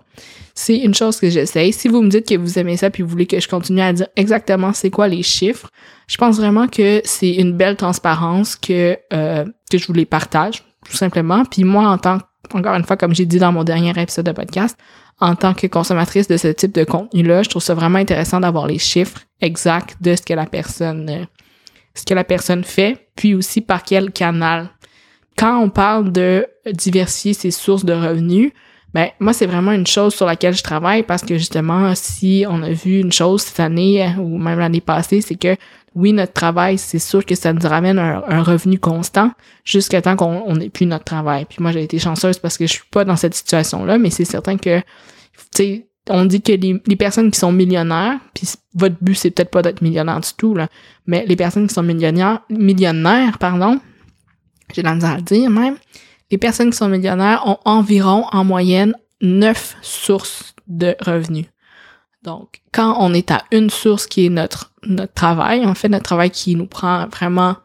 c'est 0.53 0.75
une 0.75 0.93
chose 0.93 1.17
que 1.17 1.29
j'essaye. 1.29 1.71
Si 1.71 1.87
vous 1.87 2.01
me 2.01 2.09
dites 2.09 2.27
que 2.27 2.35
vous 2.35 2.59
aimez 2.59 2.75
ça 2.75 2.89
puis 2.89 3.03
vous 3.03 3.09
voulez 3.09 3.25
que 3.25 3.39
je 3.39 3.47
continue 3.47 3.79
à 3.79 3.93
dire 3.93 4.07
exactement 4.17 4.73
c'est 4.73 4.89
quoi 4.89 5.07
les 5.07 5.23
chiffres, 5.23 5.69
je 6.07 6.17
pense 6.17 6.35
vraiment 6.35 6.67
que 6.67 7.01
c'est 7.05 7.35
une 7.35 7.53
belle 7.53 7.77
transparence 7.77 8.57
que, 8.57 8.97
euh, 9.13 9.45
que 9.71 9.77
je 9.77 9.87
vous 9.87 9.93
les 9.93 10.05
partage, 10.05 10.65
tout 10.89 10.97
simplement. 10.97 11.45
Puis 11.45 11.63
moi, 11.63 11.87
en 11.87 11.99
tant 11.99 12.17
encore 12.55 12.75
une 12.75 12.83
fois, 12.83 12.97
comme 12.97 13.13
j'ai 13.13 13.25
dit 13.25 13.39
dans 13.39 13.51
mon 13.51 13.63
dernier 13.63 13.91
épisode 13.99 14.25
de 14.25 14.31
podcast, 14.31 14.77
en 15.19 15.35
tant 15.35 15.53
que 15.53 15.67
consommatrice 15.67 16.27
de 16.27 16.37
ce 16.37 16.47
type 16.47 16.73
de 16.73 16.83
contenu-là, 16.83 17.43
je 17.43 17.49
trouve 17.49 17.61
ça 17.61 17.73
vraiment 17.73 17.99
intéressant 17.99 18.39
d'avoir 18.39 18.67
les 18.67 18.79
chiffres 18.79 19.19
exacts 19.39 19.95
de 20.01 20.15
ce 20.15 20.21
que 20.21 20.33
la 20.33 20.45
personne, 20.45 21.09
euh, 21.09 21.25
ce 21.93 22.05
que 22.05 22.13
la 22.13 22.23
personne 22.23 22.63
fait, 22.63 23.07
puis 23.15 23.35
aussi 23.35 23.61
par 23.61 23.83
quel 23.83 24.11
canal. 24.11 24.69
Quand 25.37 25.59
on 25.59 25.69
parle 25.69 26.11
de 26.11 26.45
diversifier 26.73 27.33
ses 27.33 27.51
sources 27.51 27.85
de 27.85 27.93
revenus, 27.93 28.51
ben 28.93 29.09
moi 29.19 29.31
c'est 29.31 29.45
vraiment 29.45 29.71
une 29.71 29.87
chose 29.87 30.13
sur 30.13 30.25
laquelle 30.25 30.53
je 30.53 30.63
travaille 30.63 31.03
parce 31.03 31.21
que 31.21 31.37
justement 31.37 31.93
si 31.95 32.45
on 32.49 32.61
a 32.61 32.71
vu 32.71 32.99
une 32.99 33.11
chose 33.11 33.41
cette 33.41 33.59
année 33.59 34.03
euh, 34.03 34.19
ou 34.19 34.37
même 34.37 34.59
l'année 34.59 34.81
passée, 34.81 35.21
c'est 35.21 35.35
que 35.35 35.55
oui, 35.93 36.13
notre 36.13 36.33
travail, 36.33 36.77
c'est 36.77 36.99
sûr 36.99 37.25
que 37.25 37.35
ça 37.35 37.51
nous 37.51 37.67
ramène 37.67 37.99
un, 37.99 38.43
revenu 38.43 38.79
constant 38.79 39.31
jusqu'à 39.65 40.01
temps 40.01 40.15
qu'on 40.15 40.55
n'ait 40.55 40.69
plus 40.69 40.85
notre 40.85 41.03
travail. 41.03 41.45
Puis 41.45 41.57
moi, 41.59 41.71
j'ai 41.71 41.83
été 41.83 41.99
chanceuse 41.99 42.39
parce 42.39 42.57
que 42.57 42.65
je 42.65 42.73
suis 42.73 42.87
pas 42.89 43.03
dans 43.03 43.17
cette 43.17 43.33
situation-là, 43.33 43.97
mais 43.97 44.09
c'est 44.09 44.25
certain 44.25 44.57
que, 44.57 44.79
tu 44.79 44.83
sais, 45.53 45.87
on 46.09 46.25
dit 46.25 46.41
que 46.41 46.53
les, 46.53 46.95
personnes 46.95 47.29
qui 47.29 47.39
sont 47.39 47.51
millionnaires, 47.51 48.19
puis 48.33 48.47
votre 48.73 48.95
but, 49.01 49.15
c'est 49.15 49.31
peut-être 49.31 49.51
pas 49.51 49.61
d'être 49.61 49.81
millionnaire 49.81 50.21
du 50.21 50.29
tout, 50.37 50.55
là, 50.55 50.67
mais 51.05 51.25
les 51.27 51.35
personnes 51.35 51.67
qui 51.67 51.73
sont 51.73 51.83
millionnaires, 51.83 52.39
millionnaires, 52.49 53.37
pardon, 53.37 53.79
j'ai 54.73 54.81
la 54.81 54.91
à 54.91 55.17
le 55.17 55.21
dire 55.21 55.49
même, 55.49 55.75
les 56.31 56.37
personnes 56.37 56.71
qui 56.71 56.77
sont 56.77 56.87
millionnaires 56.87 57.43
ont 57.45 57.57
environ, 57.65 58.25
en 58.31 58.45
moyenne, 58.45 58.95
neuf 59.21 59.75
sources 59.81 60.55
de 60.67 60.95
revenus. 61.01 61.50
Donc, 62.23 62.61
quand 62.71 62.97
on 62.99 63.13
est 63.13 63.31
à 63.31 63.43
une 63.51 63.69
source 63.69 64.05
qui 64.05 64.27
est 64.27 64.29
notre, 64.29 64.71
notre 64.83 65.13
travail, 65.13 65.65
en 65.65 65.73
fait, 65.73 65.89
notre 65.89 66.03
travail 66.03 66.29
qui 66.29 66.55
nous 66.55 66.67
prend 66.67 67.07
vraiment 67.07 67.55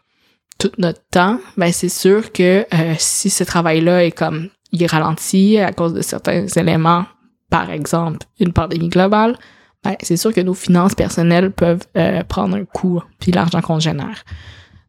tout 0.58 0.72
notre 0.78 1.02
temps, 1.10 1.38
ben 1.58 1.70
c'est 1.72 1.90
sûr 1.90 2.32
que 2.32 2.66
euh, 2.72 2.94
si 2.98 3.28
ce 3.28 3.44
travail-là 3.44 4.04
est 4.04 4.12
comme 4.12 4.48
il 4.72 4.82
est 4.82 4.90
ralenti 4.90 5.58
à 5.58 5.72
cause 5.72 5.92
de 5.92 6.00
certains 6.00 6.46
éléments, 6.46 7.04
par 7.50 7.70
exemple 7.70 8.26
une 8.40 8.54
pandémie 8.54 8.88
globale, 8.88 9.38
ben 9.84 9.96
c'est 10.00 10.16
sûr 10.16 10.32
que 10.32 10.40
nos 10.40 10.54
finances 10.54 10.94
personnelles 10.94 11.50
peuvent 11.50 11.86
euh, 11.96 12.25
prendre 12.25 12.56
un 12.56 12.64
coup, 12.64 13.02
puis 13.20 13.32
l'argent 13.32 13.60
qu'on 13.60 13.78
génère. 13.78 14.25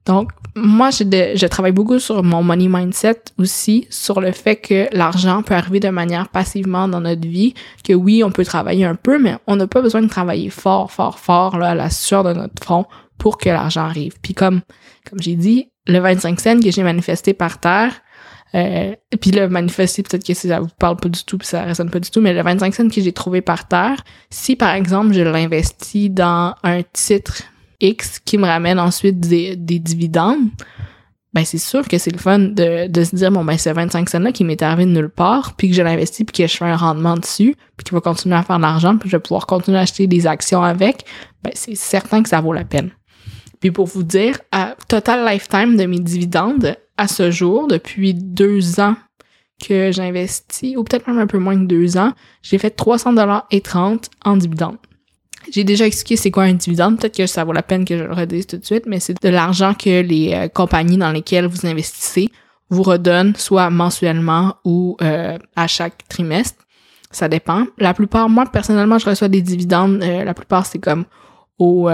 Donc, 0.08 0.32
moi, 0.56 0.90
je, 0.90 1.04
je, 1.36 1.46
travaille 1.46 1.74
beaucoup 1.74 2.00
sur 2.00 2.24
mon 2.24 2.42
money 2.42 2.68
mindset 2.68 3.22
aussi, 3.38 3.86
sur 3.90 4.22
le 4.22 4.32
fait 4.32 4.56
que 4.56 4.88
l'argent 4.92 5.44
peut 5.44 5.54
arriver 5.54 5.80
de 5.80 5.90
manière 5.90 6.30
passivement 6.30 6.88
dans 6.88 7.02
notre 7.02 7.28
vie, 7.28 7.54
que 7.84 7.94
oui, 7.94 8.24
on 8.24 8.32
peut 8.32 8.46
travailler 8.46 8.86
un 8.86 8.96
peu, 8.96 9.20
mais 9.20 9.36
on 9.46 9.58
n'a 9.58 9.68
pas 9.68 9.82
besoin 9.82 10.02
de 10.02 10.08
travailler 10.08 10.50
fort, 10.50 10.92
fort, 10.92 11.20
fort, 11.20 11.58
là, 11.58 11.72
à 11.72 11.76
la 11.76 11.90
sueur 11.90 12.24
de 12.24 12.34
notre 12.34 12.64
front 12.64 12.86
pour 13.18 13.38
que 13.38 13.50
l'argent 13.50 13.84
arrive. 13.84 14.14
Puis 14.22 14.34
comme, 14.34 14.62
comme 15.08 15.22
j'ai 15.22 15.36
dit, 15.36 15.70
le 15.86 16.00
25 16.00 16.40
cents 16.40 16.60
que 16.60 16.72
j'ai 16.72 16.84
manifesté 16.84 17.34
par 17.34 17.60
terre, 17.60 17.94
euh, 18.56 18.96
puis 19.20 19.32
le 19.32 19.50
manifester, 19.50 20.04
peut-être 20.04 20.26
que 20.26 20.34
ça 20.34 20.60
vous 20.60 20.70
parle 20.80 20.96
pas 20.96 21.10
du 21.10 21.24
tout, 21.24 21.38
puis 21.38 21.48
ça 21.48 21.64
résonne 21.64 21.90
pas 21.90 22.00
du 22.00 22.10
tout, 22.10 22.22
mais 22.22 22.34
le 22.34 22.42
25 22.42 22.74
cents 22.74 22.88
que 22.88 23.02
j'ai 23.02 23.12
trouvé 23.12 23.42
par 23.42 23.68
terre, 23.68 24.04
si 24.30 24.56
par 24.56 24.74
exemple 24.74 25.14
je 25.14 25.22
l'investis 25.22 26.10
dans 26.10 26.56
un 26.64 26.82
titre 26.94 27.44
X 27.80 28.20
qui 28.20 28.38
me 28.38 28.46
ramène 28.46 28.80
ensuite 28.80 29.20
des, 29.20 29.56
des 29.56 29.80
dividendes, 29.80 30.50
ben 31.34 31.46
c'est 31.46 31.58
sûr 31.58 31.88
que 31.88 31.98
c'est 31.98 32.12
le 32.12 32.18
fun 32.18 32.40
de, 32.40 32.88
de 32.88 33.04
se 33.04 33.16
dire 33.16 33.32
bon 33.32 33.46
ben 33.46 33.58
ce 33.58 33.70
25 33.70 34.10
cents 34.10 34.20
là 34.20 34.32
qui 34.32 34.44
m'est 34.44 34.62
arrivé 34.62 34.86
de 34.86 34.92
nulle 34.92 35.10
part 35.10 35.56
puis 35.56 35.70
que 35.70 35.76
je 35.76 35.82
l'investis 35.82 36.26
puis 36.26 36.44
que 36.44 36.48
je 36.50 36.58
fais 36.58 36.66
un 36.66 36.78
rendement 36.78 37.16
dessus 37.16 37.56
puis 37.76 37.84
qu'il 37.84 37.94
va 37.94 38.02
continuer 38.02 38.36
à 38.36 38.44
faire 38.44 38.58
de 38.58 38.64
l'argent 38.64 38.98
puis 38.98 39.10
je 39.10 39.18
vais 39.18 39.22
pouvoir 39.22 39.46
continuer 39.46 39.78
à 39.78 39.82
acheter 39.82 40.08
des 40.08 40.26
actions 40.26 40.64
avec 40.64 41.06
ben 41.44 41.52
c'est 41.54 41.76
certain 41.76 42.24
que 42.24 42.30
ça 42.30 42.42
vaut 42.42 42.54
la 42.54 42.64
peine. 42.64 42.92
Puis 43.60 43.72
pour 43.72 43.88
vous 43.88 44.04
dire, 44.04 44.40
à 44.52 44.76
total 44.88 45.28
lifetime 45.28 45.78
de 45.78 45.86
mes 45.86 46.00
dividendes 46.00 46.76
à 46.98 47.08
ce 47.08 47.32
jour, 47.32 47.68
depuis 47.68 48.14
deux 48.14 48.80
ans 48.80 48.96
que 49.66 49.92
j'investis, 49.92 50.78
ou 50.78 50.84
peut-être 50.84 51.08
même 51.08 51.20
un 51.20 51.28
peu 51.28 51.40
moins 51.40 51.56
que 51.56 51.66
deux 51.66 51.98
ans, 51.98 52.14
j'ai 52.44 52.58
fait 52.58 52.70
300 52.70 53.14
dollars 53.14 53.48
et 53.50 53.62
30 53.62 54.10
en 54.24 54.38
dividendes. 54.38 54.78
J'ai 55.52 55.64
déjà 55.64 55.86
expliqué 55.86 56.16
c'est 56.16 56.32
quoi 56.32 56.44
un 56.44 56.54
dividende, 56.54 57.00
peut-être 57.00 57.16
que 57.16 57.28
ça 57.28 57.44
vaut 57.44 57.54
la 57.54 57.64
peine 57.64 57.86
que 57.86 57.98
je 57.98 58.04
le 58.04 58.14
redise 58.14 58.48
tout 58.48 58.58
de 58.58 58.66
suite, 58.66 58.84
mais 58.86 59.00
c'est 59.00 59.22
de 59.22 59.30
l'argent 59.30 59.74
que 59.74 60.02
les 60.02 60.34
euh, 60.34 60.48
compagnies 60.48 60.98
dans 60.98 61.12
lesquelles 61.12 61.48
vous 61.48 61.66
investissez 61.66 62.30
vous 62.70 62.84
redonnent 62.84 63.34
soit 63.36 63.70
mensuellement 63.70 64.56
ou 64.66 64.98
euh, 65.02 65.38
à 65.56 65.68
chaque 65.68 66.08
trimestre. 66.10 66.66
Ça 67.12 67.30
dépend. 67.30 67.66
La 67.78 67.94
plupart, 67.94 68.28
moi 68.28 68.46
personnellement, 68.46 69.00
je 69.00 69.10
reçois 69.10 69.30
des 69.30 69.42
dividendes. 69.42 70.04
Euh, 70.04 70.26
la 70.26 70.34
plupart, 70.34 70.66
c'est 70.66 70.80
comme 70.80 71.06
au, 71.60 71.90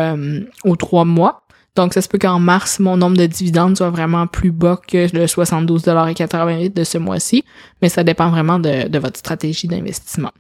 aux 0.65 0.75
trois 0.75 1.05
mois. 1.05 1.43
Donc, 1.75 1.93
ça 1.93 2.01
se 2.01 2.07
peut 2.07 2.19
qu'en 2.19 2.39
mars, 2.39 2.79
mon 2.79 2.98
nombre 2.98 3.17
de 3.17 3.25
dividendes 3.25 3.77
soit 3.77 3.89
vraiment 3.89 4.27
plus 4.27 4.51
bas 4.51 4.79
que 4.88 5.07
le 5.15 5.25
72,88 5.25 6.74
de 6.74 6.83
ce 6.83 6.98
mois-ci, 7.00 7.43
mais 7.81 7.89
ça 7.89 8.03
dépend 8.03 8.29
vraiment 8.29 8.60
de, 8.60 8.88
de 8.88 9.00
votre 9.00 9.17
stratégie 9.17 9.67
d'investissement. 9.67 10.31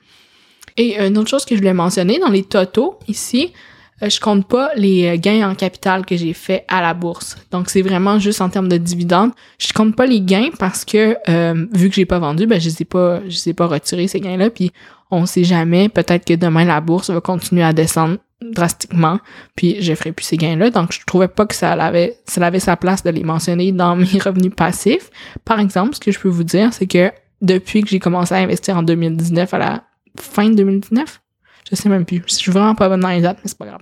Et 0.77 0.99
une 0.99 1.17
autre 1.17 1.29
chose 1.29 1.45
que 1.45 1.55
je 1.55 1.59
voulais 1.59 1.73
mentionner, 1.73 2.19
dans 2.19 2.29
les 2.29 2.43
totaux 2.43 2.99
ici, 3.07 3.53
euh, 4.01 4.09
je 4.09 4.19
compte 4.19 4.47
pas 4.47 4.71
les 4.75 5.07
euh, 5.07 5.17
gains 5.17 5.49
en 5.49 5.55
capital 5.55 6.05
que 6.05 6.15
j'ai 6.15 6.33
fait 6.33 6.65
à 6.67 6.81
la 6.81 6.93
bourse. 6.93 7.37
Donc 7.51 7.69
c'est 7.69 7.81
vraiment 7.81 8.19
juste 8.19 8.41
en 8.41 8.49
termes 8.49 8.67
de 8.67 8.77
dividendes. 8.77 9.31
Je 9.59 9.71
compte 9.73 9.95
pas 9.95 10.05
les 10.05 10.21
gains 10.21 10.49
parce 10.59 10.85
que 10.85 11.17
euh, 11.29 11.65
vu 11.73 11.89
que 11.89 11.95
j'ai 11.95 12.05
pas 12.05 12.19
vendu, 12.19 12.47
ben 12.47 12.59
je 12.59 12.69
sais 12.69 12.85
pas, 12.85 13.21
je 13.27 13.35
sais 13.35 13.53
pas 13.53 13.67
retirer 13.67 14.07
ces 14.07 14.19
gains-là. 14.19 14.49
Puis 14.49 14.71
on 15.11 15.25
sait 15.25 15.43
jamais, 15.43 15.89
peut-être 15.89 16.25
que 16.25 16.33
demain 16.33 16.65
la 16.65 16.81
bourse 16.81 17.09
va 17.09 17.21
continuer 17.21 17.63
à 17.63 17.73
descendre 17.73 18.17
drastiquement, 18.41 19.19
puis 19.55 19.77
je 19.79 19.95
ferai 19.95 20.11
plus 20.11 20.25
ces 20.25 20.37
gains-là. 20.37 20.69
Donc 20.69 20.91
je 20.91 20.99
trouvais 21.05 21.29
pas 21.29 21.45
que 21.45 21.55
ça 21.55 21.71
avait, 21.71 22.17
ça 22.25 22.45
avait 22.45 22.59
sa 22.59 22.75
place 22.75 23.03
de 23.03 23.09
les 23.09 23.23
mentionner 23.23 23.71
dans 23.71 23.95
mes 23.95 24.19
revenus 24.19 24.53
passifs. 24.55 25.11
Par 25.45 25.59
exemple, 25.59 25.95
ce 25.95 25.99
que 25.99 26.11
je 26.11 26.19
peux 26.19 26.29
vous 26.29 26.43
dire, 26.43 26.73
c'est 26.73 26.87
que 26.87 27.11
depuis 27.41 27.83
que 27.83 27.89
j'ai 27.89 27.99
commencé 27.99 28.33
à 28.33 28.37
investir 28.37 28.77
en 28.77 28.83
2019 28.83 29.53
à 29.53 29.57
la 29.57 29.83
fin 30.19 30.49
de 30.49 30.55
2019. 30.55 31.21
Je 31.69 31.75
sais 31.75 31.89
même 31.89 32.05
plus. 32.05 32.21
Je 32.27 32.33
suis 32.33 32.51
vraiment 32.51 32.75
pas 32.75 32.89
bonne 32.89 32.99
dans 32.99 33.09
les 33.09 33.21
dates, 33.21 33.39
mais 33.43 33.49
c'est 33.49 33.57
pas 33.57 33.65
grave. 33.65 33.81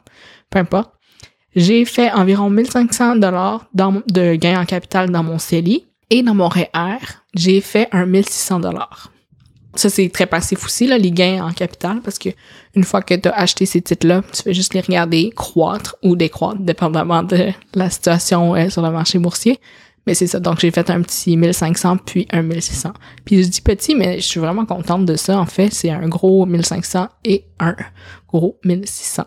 Peu 0.49 0.59
importe. 0.59 0.91
J'ai 1.55 1.83
fait 1.83 2.11
environ 2.11 2.49
1500 2.49 3.17
dollars 3.17 3.65
de 3.73 4.35
gains 4.35 4.61
en 4.61 4.65
capital 4.65 5.09
dans 5.09 5.23
mon 5.23 5.37
CELI 5.37 5.85
et 6.09 6.23
dans 6.23 6.33
mon 6.33 6.47
REER, 6.47 6.99
j'ai 7.33 7.59
fait 7.61 7.87
un 7.91 8.05
1600 8.05 8.61
dollars. 8.61 9.11
Ça, 9.75 9.89
c'est 9.89 10.09
très 10.09 10.25
passif 10.25 10.65
aussi, 10.65 10.85
là, 10.85 10.97
les 10.97 11.11
gains 11.11 11.45
en 11.45 11.53
capital, 11.53 12.01
parce 12.01 12.19
que 12.19 12.29
une 12.75 12.83
fois 12.83 13.01
que 13.01 13.13
tu 13.13 13.29
as 13.29 13.33
acheté 13.33 13.65
ces 13.65 13.81
titres-là, 13.81 14.21
tu 14.33 14.43
fais 14.43 14.53
juste 14.53 14.73
les 14.73 14.81
regarder 14.81 15.29
croître 15.33 15.95
ou 16.03 16.17
décroître, 16.17 16.59
dépendamment 16.59 17.23
de 17.23 17.51
la 17.73 17.89
situation 17.89 18.53
euh, 18.55 18.69
sur 18.69 18.81
le 18.81 18.91
marché 18.91 19.17
boursier. 19.17 19.59
Mais 20.07 20.13
c'est 20.13 20.27
ça. 20.27 20.39
Donc, 20.39 20.59
j'ai 20.59 20.71
fait 20.71 20.89
un 20.89 21.01
petit 21.01 21.37
1500 21.37 21.97
puis 21.97 22.27
un 22.31 22.41
1600. 22.41 22.93
Puis 23.25 23.43
je 23.43 23.49
dis 23.49 23.61
petit, 23.61 23.95
mais 23.95 24.19
je 24.19 24.25
suis 24.25 24.39
vraiment 24.39 24.65
contente 24.65 25.05
de 25.05 25.15
ça. 25.15 25.39
En 25.39 25.45
fait, 25.45 25.69
c'est 25.71 25.91
un 25.91 26.07
gros 26.07 26.45
1500 26.45 27.07
et 27.25 27.45
un 27.59 27.75
gros 28.27 28.59
1600. 28.65 29.23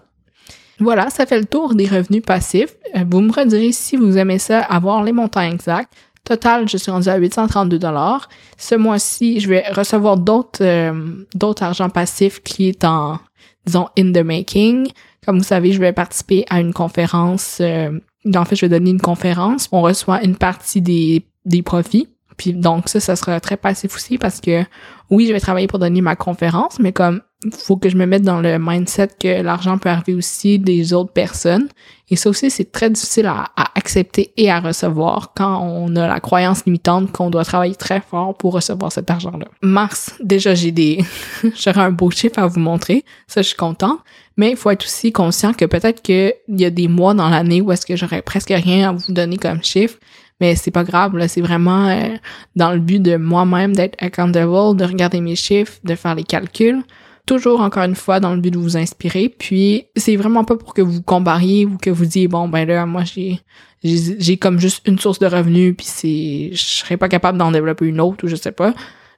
Voilà, 0.81 1.11
ça 1.11 1.27
fait 1.27 1.39
le 1.39 1.45
tour 1.45 1.75
des 1.75 1.87
revenus 1.87 2.23
passifs. 2.23 2.75
Euh, 2.97 3.05
vous 3.09 3.21
me 3.21 3.33
redirez 3.33 3.73
si 3.73 3.97
vous 3.97 4.19
aimez 4.19 4.39
ça, 4.39 4.61
avoir 4.61 5.05
les 5.05 5.13
montants 5.13 5.41
exacts. 5.41 5.93
Total, 6.25 6.69
je 6.69 6.79
suis 6.79 6.91
rendu 6.91 7.09
à 7.09 7.17
832 7.17 7.79
dollars. 7.79 8.29
Ce 8.57 8.75
mois-ci, 8.75 9.41
je 9.41 9.49
vais 9.49 9.65
recevoir 9.71 10.17
d'autres 10.17 10.65
euh, 10.65 11.25
d'autres 11.35 11.63
argent 11.63 11.91
passifs 11.91 12.43
qui 12.43 12.69
est 12.69 12.85
en 12.85 13.19
disons 13.67 13.89
in 13.99 14.11
the 14.13 14.25
making. 14.25 14.89
Comme 15.25 15.39
vous 15.39 15.45
savez, 15.45 15.73
je 15.73 15.81
vais 15.81 15.93
participer 15.93 16.45
à 16.49 16.61
une 16.61 16.73
conférence 16.73 17.59
euh, 17.61 17.99
en 18.35 18.45
fait, 18.45 18.57
je 18.57 18.63
vais 18.63 18.69
donner 18.69 18.91
une 18.91 19.01
conférence. 19.01 19.69
On 19.73 19.83
reçoit 19.83 20.23
une 20.23 20.37
partie 20.37 20.81
des, 20.81 21.27
des 21.45 21.63
profits. 21.63 22.09
Puis 22.37 22.53
donc 22.53 22.89
ça, 22.89 23.01
ça 23.01 23.17
sera 23.17 23.39
très 23.41 23.57
passif 23.57 23.95
aussi 23.95 24.19
parce 24.19 24.41
que 24.41 24.65
oui, 25.11 25.27
je 25.27 25.33
vais 25.33 25.41
travailler 25.41 25.67
pour 25.67 25.79
donner 25.79 26.01
ma 26.01 26.17
conférence, 26.17 26.81
mais 26.81 26.93
comme 26.93 27.21
faut 27.53 27.77
que 27.77 27.89
je 27.89 27.97
me 27.97 28.07
mette 28.07 28.23
dans 28.23 28.41
le 28.41 28.59
mindset 28.59 29.09
que 29.21 29.43
l'argent 29.43 29.79
peut 29.79 29.89
arriver 29.89 30.15
aussi 30.15 30.59
des 30.59 30.93
autres 30.93 31.13
personnes. 31.13 31.69
Et 32.11 32.17
ça 32.17 32.29
aussi, 32.29 32.51
c'est 32.51 32.71
très 32.71 32.91
difficile 32.91 33.27
à, 33.27 33.51
accepter 33.75 34.33
et 34.37 34.51
à 34.51 34.61
recevoir 34.61 35.33
quand 35.35 35.61
on 35.63 35.97
a 35.97 36.07
la 36.07 36.21
croyance 36.21 36.65
limitante 36.65 37.11
qu'on 37.13 37.29
doit 37.29 37.45
travailler 37.45 37.75
très 37.75 38.01
fort 38.01 38.37
pour 38.37 38.53
recevoir 38.53 38.93
cet 38.93 39.11
argent-là. 39.11 39.47
Mars, 39.63 40.15
déjà, 40.23 40.55
j'ai 40.55 40.71
des, 40.71 41.05
j'aurai 41.57 41.81
un 41.81 41.91
beau 41.91 42.11
chiffre 42.11 42.39
à 42.39 42.47
vous 42.47 42.61
montrer. 42.61 43.05
Ça, 43.27 43.43
je 43.43 43.49
suis 43.49 43.57
contente. 43.57 43.99
Mais 44.37 44.51
il 44.51 44.57
faut 44.57 44.71
être 44.71 44.85
aussi 44.85 45.13
conscient 45.13 45.53
que 45.55 45.65
peut-être 45.65 46.03
qu'il 46.03 46.35
y 46.49 46.65
a 46.65 46.71
des 46.71 46.89
mois 46.89 47.15
dans 47.15 47.29
l'année 47.29 47.61
où 47.61 47.73
est-ce 47.73 47.87
que 47.87 47.97
j'aurais 47.97 48.23
presque 48.23 48.51
rien 48.51 48.91
à 48.91 48.93
vous 48.93 49.13
donner 49.13 49.37
comme 49.37 49.63
chiffre. 49.63 49.97
Mais 50.41 50.57
c'est 50.57 50.73
pas 50.73 50.85
grave, 50.85 51.17
là. 51.17 51.29
C'est 51.29 51.41
vraiment 51.41 51.89
euh, 51.89 52.17
dans 52.57 52.73
le 52.73 52.81
but 52.81 53.01
de 53.01 53.17
moi-même 53.17 53.75
d'être 53.75 53.97
accountable, 54.03 54.77
de 54.77 54.85
regarder 54.85 55.21
mes 55.21 55.37
chiffres, 55.37 55.75
de 55.85 55.95
faire 55.95 56.15
les 56.15 56.25
calculs 56.25 56.83
toujours 57.27 57.61
encore 57.61 57.85
une 57.85 57.95
fois 57.95 58.21
dans 58.21 58.35
le 58.35 58.41
but 58.41 58.51
de 58.51 58.59
vous 58.59 58.77
inspirer. 58.77 59.29
Puis 59.29 59.87
c'est 59.97 60.17
vraiment 60.17 60.45
pas 60.45 60.57
pour 60.57 60.75
que 60.75 60.83
vous 60.83 61.03
compariez 61.03 61.67
ou 61.67 61.77
que 61.79 61.91
vous 61.91 62.05
disiez 62.05 62.29
bon 62.29 62.49
ben 62.49 62.67
là 62.67 62.87
moi 62.87 63.05
j'ai 63.05 63.41
j'ai 63.83 64.39
comme 64.39 64.59
juste 64.59 64.87
une 64.89 64.99
source 64.99 65.19
de 65.19 65.27
revenus 65.27 65.75
puis 65.77 65.87
c'est 65.87 66.51
je 66.53 66.63
serais 66.63 66.97
pas 66.97 67.09
capable 67.09 67.37
d'en 67.37 67.51
développer 67.51 67.87
une 67.87 68.01
autre 68.01 68.25
ou 68.25 68.29
je 68.29 68.37
sais 68.37 68.53
pas. 68.53 68.75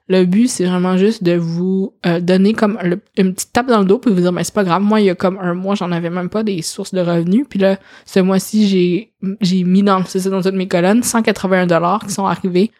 Le 0.09 0.23
but 0.23 0.47
c'est 0.47 0.65
vraiment 0.65 0.95
juste 0.95 1.21
de 1.23 1.33
vous 1.33 1.93
euh, 2.05 2.21
donner 2.21 2.53
comme 2.53 2.79
une 3.17 3.33
petite 3.33 3.51
tape 3.51 3.67
dans 3.67 3.79
le 3.79 3.85
dos 3.85 3.99
puis 3.99 4.11
vous 4.13 4.21
dire 4.21 4.31
mais 4.31 4.45
c'est 4.45 4.53
pas 4.53 4.63
grave 4.63 4.81
moi 4.81 5.01
il 5.01 5.05
y 5.05 5.09
a 5.09 5.15
comme 5.15 5.37
un 5.37 5.53
mois 5.53 5.75
j'en 5.75 5.91
avais 5.91 6.09
même 6.09 6.29
pas 6.29 6.43
des 6.43 6.61
sources 6.61 6.93
de 6.93 7.01
revenus 7.01 7.45
puis 7.49 7.59
là 7.59 7.77
ce 8.05 8.21
mois-ci 8.21 8.69
j'ai 8.69 9.11
j'ai 9.41 9.65
mis 9.65 9.83
dans 9.83 10.05
c'est 10.05 10.29
dans 10.29 10.41
toutes 10.41 10.55
mes 10.55 10.69
colonnes 10.69 11.03
181 11.03 11.67
dollars 11.67 12.05
qui 12.05 12.13
sont 12.13 12.25
arrivés 12.25 12.71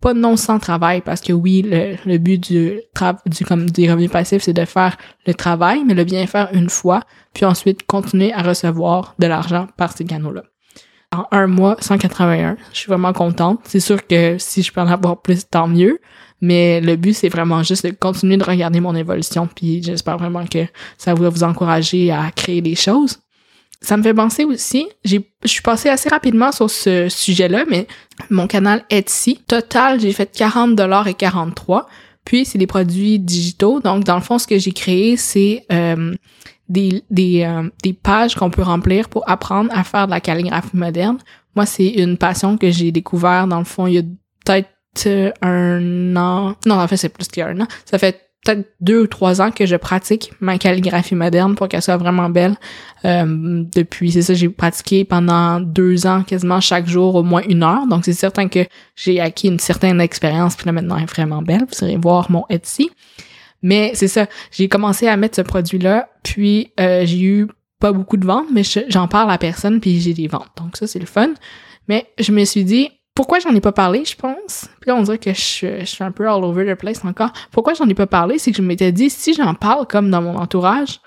pas 0.00 0.14
non 0.14 0.36
sans 0.36 0.58
travail 0.58 1.00
parce 1.00 1.20
que 1.20 1.32
oui, 1.32 1.62
le, 1.62 1.96
le 2.04 2.18
but 2.18 2.38
du, 2.38 2.80
du 3.26 3.44
comme 3.44 3.70
des 3.70 3.90
revenus 3.90 4.10
passifs, 4.10 4.42
c'est 4.42 4.52
de 4.52 4.64
faire 4.64 4.96
le 5.26 5.34
travail, 5.34 5.82
mais 5.84 5.94
le 5.94 6.04
bien 6.04 6.26
faire 6.26 6.50
une 6.52 6.68
fois, 6.68 7.02
puis 7.32 7.44
ensuite 7.44 7.86
continuer 7.86 8.32
à 8.32 8.42
recevoir 8.42 9.14
de 9.18 9.26
l'argent 9.26 9.66
par 9.76 9.96
ces 9.96 10.04
canaux-là. 10.04 10.42
En 11.14 11.26
un 11.30 11.46
mois, 11.46 11.76
181, 11.80 12.56
je 12.72 12.78
suis 12.78 12.88
vraiment 12.88 13.12
contente. 13.12 13.60
C'est 13.64 13.80
sûr 13.80 14.04
que 14.06 14.36
si 14.38 14.62
je 14.62 14.72
peux 14.72 14.80
en 14.80 14.88
avoir 14.88 15.22
plus, 15.22 15.48
tant 15.48 15.68
mieux. 15.68 16.00
Mais 16.40 16.80
le 16.80 16.96
but, 16.96 17.14
c'est 17.14 17.28
vraiment 17.28 17.62
juste 17.62 17.86
de 17.86 17.90
continuer 17.92 18.36
de 18.36 18.44
regarder 18.44 18.80
mon 18.80 18.94
évolution. 18.94 19.46
Puis 19.46 19.82
j'espère 19.82 20.18
vraiment 20.18 20.44
que 20.44 20.66
ça 20.98 21.14
va 21.14 21.28
vous 21.28 21.44
encourager 21.44 22.10
à 22.10 22.30
créer 22.34 22.60
des 22.60 22.74
choses. 22.74 23.20
Ça 23.84 23.98
me 23.98 24.02
fait 24.02 24.14
penser 24.14 24.44
aussi, 24.44 24.88
je 25.04 25.18
suis 25.44 25.62
passée 25.62 25.90
assez 25.90 26.08
rapidement 26.08 26.52
sur 26.52 26.70
ce 26.70 27.10
sujet-là, 27.10 27.64
mais 27.68 27.86
mon 28.30 28.46
canal 28.46 28.82
Etsy, 28.88 29.40
total, 29.46 30.00
j'ai 30.00 30.12
fait 30.12 30.34
40 30.34 30.74
dollars 30.74 31.06
et 31.06 31.12
43. 31.12 31.86
Puis 32.24 32.46
c'est 32.46 32.56
des 32.56 32.66
produits 32.66 33.18
digitaux. 33.18 33.80
Donc 33.80 34.04
dans 34.04 34.14
le 34.14 34.22
fond, 34.22 34.38
ce 34.38 34.46
que 34.46 34.58
j'ai 34.58 34.72
créé, 34.72 35.18
c'est 35.18 35.66
euh, 35.70 36.14
des 36.70 37.02
des, 37.10 37.42
euh, 37.42 37.68
des 37.82 37.92
pages 37.92 38.34
qu'on 38.34 38.48
peut 38.48 38.62
remplir 38.62 39.10
pour 39.10 39.28
apprendre 39.28 39.70
à 39.74 39.84
faire 39.84 40.06
de 40.06 40.12
la 40.12 40.20
calligraphie 40.20 40.76
moderne. 40.76 41.18
Moi, 41.54 41.66
c'est 41.66 41.88
une 41.88 42.16
passion 42.16 42.56
que 42.56 42.70
j'ai 42.70 42.90
découvert 42.90 43.46
dans 43.46 43.58
le 43.58 43.66
fond 43.66 43.86
il 43.86 43.94
y 43.94 43.98
a 43.98 44.02
peut-être 44.46 45.34
un 45.42 46.16
an. 46.16 46.54
Non, 46.64 46.76
en 46.76 46.88
fait, 46.88 46.96
c'est 46.96 47.10
plus 47.10 47.28
qu'un 47.28 47.60
an. 47.60 47.66
Ça 47.84 47.98
fait 47.98 48.30
peut-être 48.44 48.68
deux 48.80 49.02
ou 49.02 49.06
trois 49.06 49.40
ans 49.40 49.50
que 49.50 49.66
je 49.66 49.76
pratique 49.76 50.32
ma 50.40 50.58
calligraphie 50.58 51.14
moderne 51.14 51.54
pour 51.54 51.68
qu'elle 51.68 51.82
soit 51.82 51.96
vraiment 51.96 52.28
belle. 52.28 52.56
Euh, 53.04 53.64
depuis, 53.74 54.12
c'est 54.12 54.22
ça, 54.22 54.34
j'ai 54.34 54.48
pratiqué 54.48 55.04
pendant 55.04 55.60
deux 55.60 56.06
ans 56.06 56.22
quasiment 56.22 56.60
chaque 56.60 56.86
jour 56.86 57.14
au 57.14 57.22
moins 57.22 57.42
une 57.48 57.62
heure. 57.62 57.86
Donc 57.86 58.04
c'est 58.04 58.12
certain 58.12 58.48
que 58.48 58.66
j'ai 58.94 59.20
acquis 59.20 59.48
une 59.48 59.58
certaine 59.58 60.00
expérience. 60.00 60.56
Puis 60.56 60.66
là 60.66 60.72
maintenant, 60.72 60.96
elle 60.96 61.04
est 61.04 61.10
vraiment 61.10 61.42
belle. 61.42 61.64
Vous 61.66 61.84
irez 61.84 61.96
voir 61.96 62.30
mon 62.30 62.44
Etsy. 62.50 62.90
Mais 63.62 63.92
c'est 63.94 64.08
ça, 64.08 64.26
j'ai 64.50 64.68
commencé 64.68 65.08
à 65.08 65.16
mettre 65.16 65.36
ce 65.36 65.40
produit-là, 65.40 66.10
puis 66.22 66.72
euh, 66.78 67.06
j'ai 67.06 67.22
eu 67.22 67.48
pas 67.80 67.92
beaucoup 67.92 68.18
de 68.18 68.26
ventes, 68.26 68.48
mais 68.52 68.62
j'en 68.88 69.08
parle 69.08 69.30
à 69.30 69.38
personne, 69.38 69.80
puis 69.80 70.00
j'ai 70.00 70.12
des 70.12 70.28
ventes. 70.28 70.50
Donc 70.58 70.76
ça, 70.76 70.86
c'est 70.86 70.98
le 70.98 71.06
fun. 71.06 71.30
Mais 71.88 72.06
je 72.18 72.30
me 72.30 72.44
suis 72.44 72.64
dit, 72.64 72.90
pourquoi 73.14 73.38
j'en 73.38 73.54
ai 73.54 73.60
pas 73.60 73.72
parlé, 73.72 74.04
je 74.04 74.16
pense? 74.16 74.68
Puis 74.80 74.88
là, 74.88 74.96
on 74.96 75.02
dirait 75.02 75.18
que 75.18 75.32
je, 75.32 75.80
je 75.80 75.84
suis 75.84 76.04
un 76.04 76.10
peu 76.10 76.28
all 76.28 76.42
over 76.42 76.66
the 76.66 76.76
place 76.76 77.04
encore. 77.04 77.32
Pourquoi 77.52 77.74
j'en 77.74 77.88
ai 77.88 77.94
pas 77.94 78.08
parlé? 78.08 78.38
C'est 78.38 78.50
que 78.50 78.56
je 78.56 78.62
m'étais 78.62 78.92
dit, 78.92 79.08
si 79.08 79.34
j'en 79.34 79.54
parle 79.54 79.86
comme 79.86 80.10
dans 80.10 80.20
mon 80.20 80.36
entourage, 80.36 81.00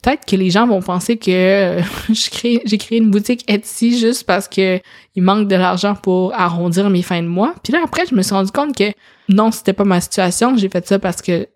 peut-être 0.00 0.24
que 0.24 0.36
les 0.36 0.50
gens 0.50 0.66
vont 0.66 0.80
penser 0.80 1.16
que 1.16 1.30
euh, 1.30 1.82
j'ai 2.10 2.78
créé 2.78 2.98
une 2.98 3.10
boutique 3.10 3.44
Etsy 3.50 3.98
juste 3.98 4.24
parce 4.24 4.48
que 4.48 4.80
il 5.14 5.22
manque 5.22 5.48
de 5.48 5.56
l'argent 5.56 5.94
pour 5.94 6.34
arrondir 6.34 6.88
mes 6.90 7.02
fins 7.02 7.22
de 7.22 7.28
mois. 7.28 7.54
Puis 7.62 7.72
là 7.72 7.80
après, 7.84 8.06
je 8.06 8.14
me 8.14 8.22
suis 8.22 8.34
rendu 8.34 8.50
compte 8.50 8.76
que 8.76 8.92
non, 9.28 9.50
c'était 9.50 9.72
pas 9.72 9.84
ma 9.84 10.00
situation. 10.00 10.56
J'ai 10.56 10.68
fait 10.68 10.86
ça 10.86 10.98
parce 10.98 11.22
que 11.22 11.48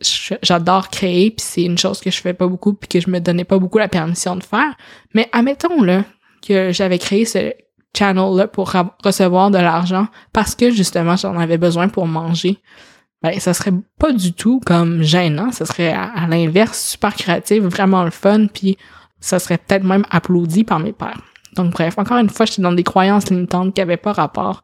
j'adore 0.42 0.88
créer, 0.88 1.30
puis 1.30 1.44
c'est 1.46 1.64
une 1.64 1.78
chose 1.78 2.00
que 2.00 2.10
je 2.10 2.20
fais 2.20 2.34
pas 2.34 2.46
beaucoup, 2.46 2.72
puis 2.74 2.88
que 2.88 3.00
je 3.00 3.10
me 3.10 3.20
donnais 3.20 3.44
pas 3.44 3.58
beaucoup 3.58 3.78
la 3.78 3.88
permission 3.88 4.36
de 4.36 4.42
faire. 4.42 4.74
Mais 5.14 5.28
admettons 5.32 5.82
là 5.82 6.04
que 6.46 6.72
j'avais 6.72 6.98
créé 6.98 7.24
ce 7.24 7.52
channel 7.96 8.36
là 8.36 8.46
pour 8.46 8.72
recevoir 9.04 9.50
de 9.50 9.58
l'argent 9.58 10.08
parce 10.32 10.54
que 10.54 10.70
justement 10.70 11.16
j'en 11.16 11.38
avais 11.38 11.58
besoin 11.58 11.88
pour 11.88 12.06
manger 12.06 12.60
ben 13.22 13.38
ça 13.40 13.52
serait 13.52 13.72
pas 13.98 14.12
du 14.12 14.32
tout 14.32 14.60
comme 14.64 15.02
gênant, 15.02 15.50
ça 15.50 15.66
serait 15.66 15.92
à, 15.92 16.26
l'inverse 16.28 16.90
super 16.90 17.14
créatif, 17.14 17.62
vraiment 17.64 18.04
le 18.04 18.10
fun, 18.10 18.46
puis 18.46 18.78
ça 19.20 19.38
serait 19.38 19.58
peut-être 19.58 19.84
même 19.84 20.04
applaudi 20.10 20.64
par 20.64 20.78
mes 20.78 20.92
pères. 20.92 21.20
Donc 21.56 21.72
bref, 21.72 21.98
encore 21.98 22.18
une 22.18 22.28
fois, 22.28 22.46
j'étais 22.46 22.62
dans 22.62 22.72
des 22.72 22.84
croyances 22.84 23.30
limitantes 23.30 23.74
qui 23.74 23.80
avaient 23.80 23.96
pas 23.96 24.12
rapport. 24.12 24.62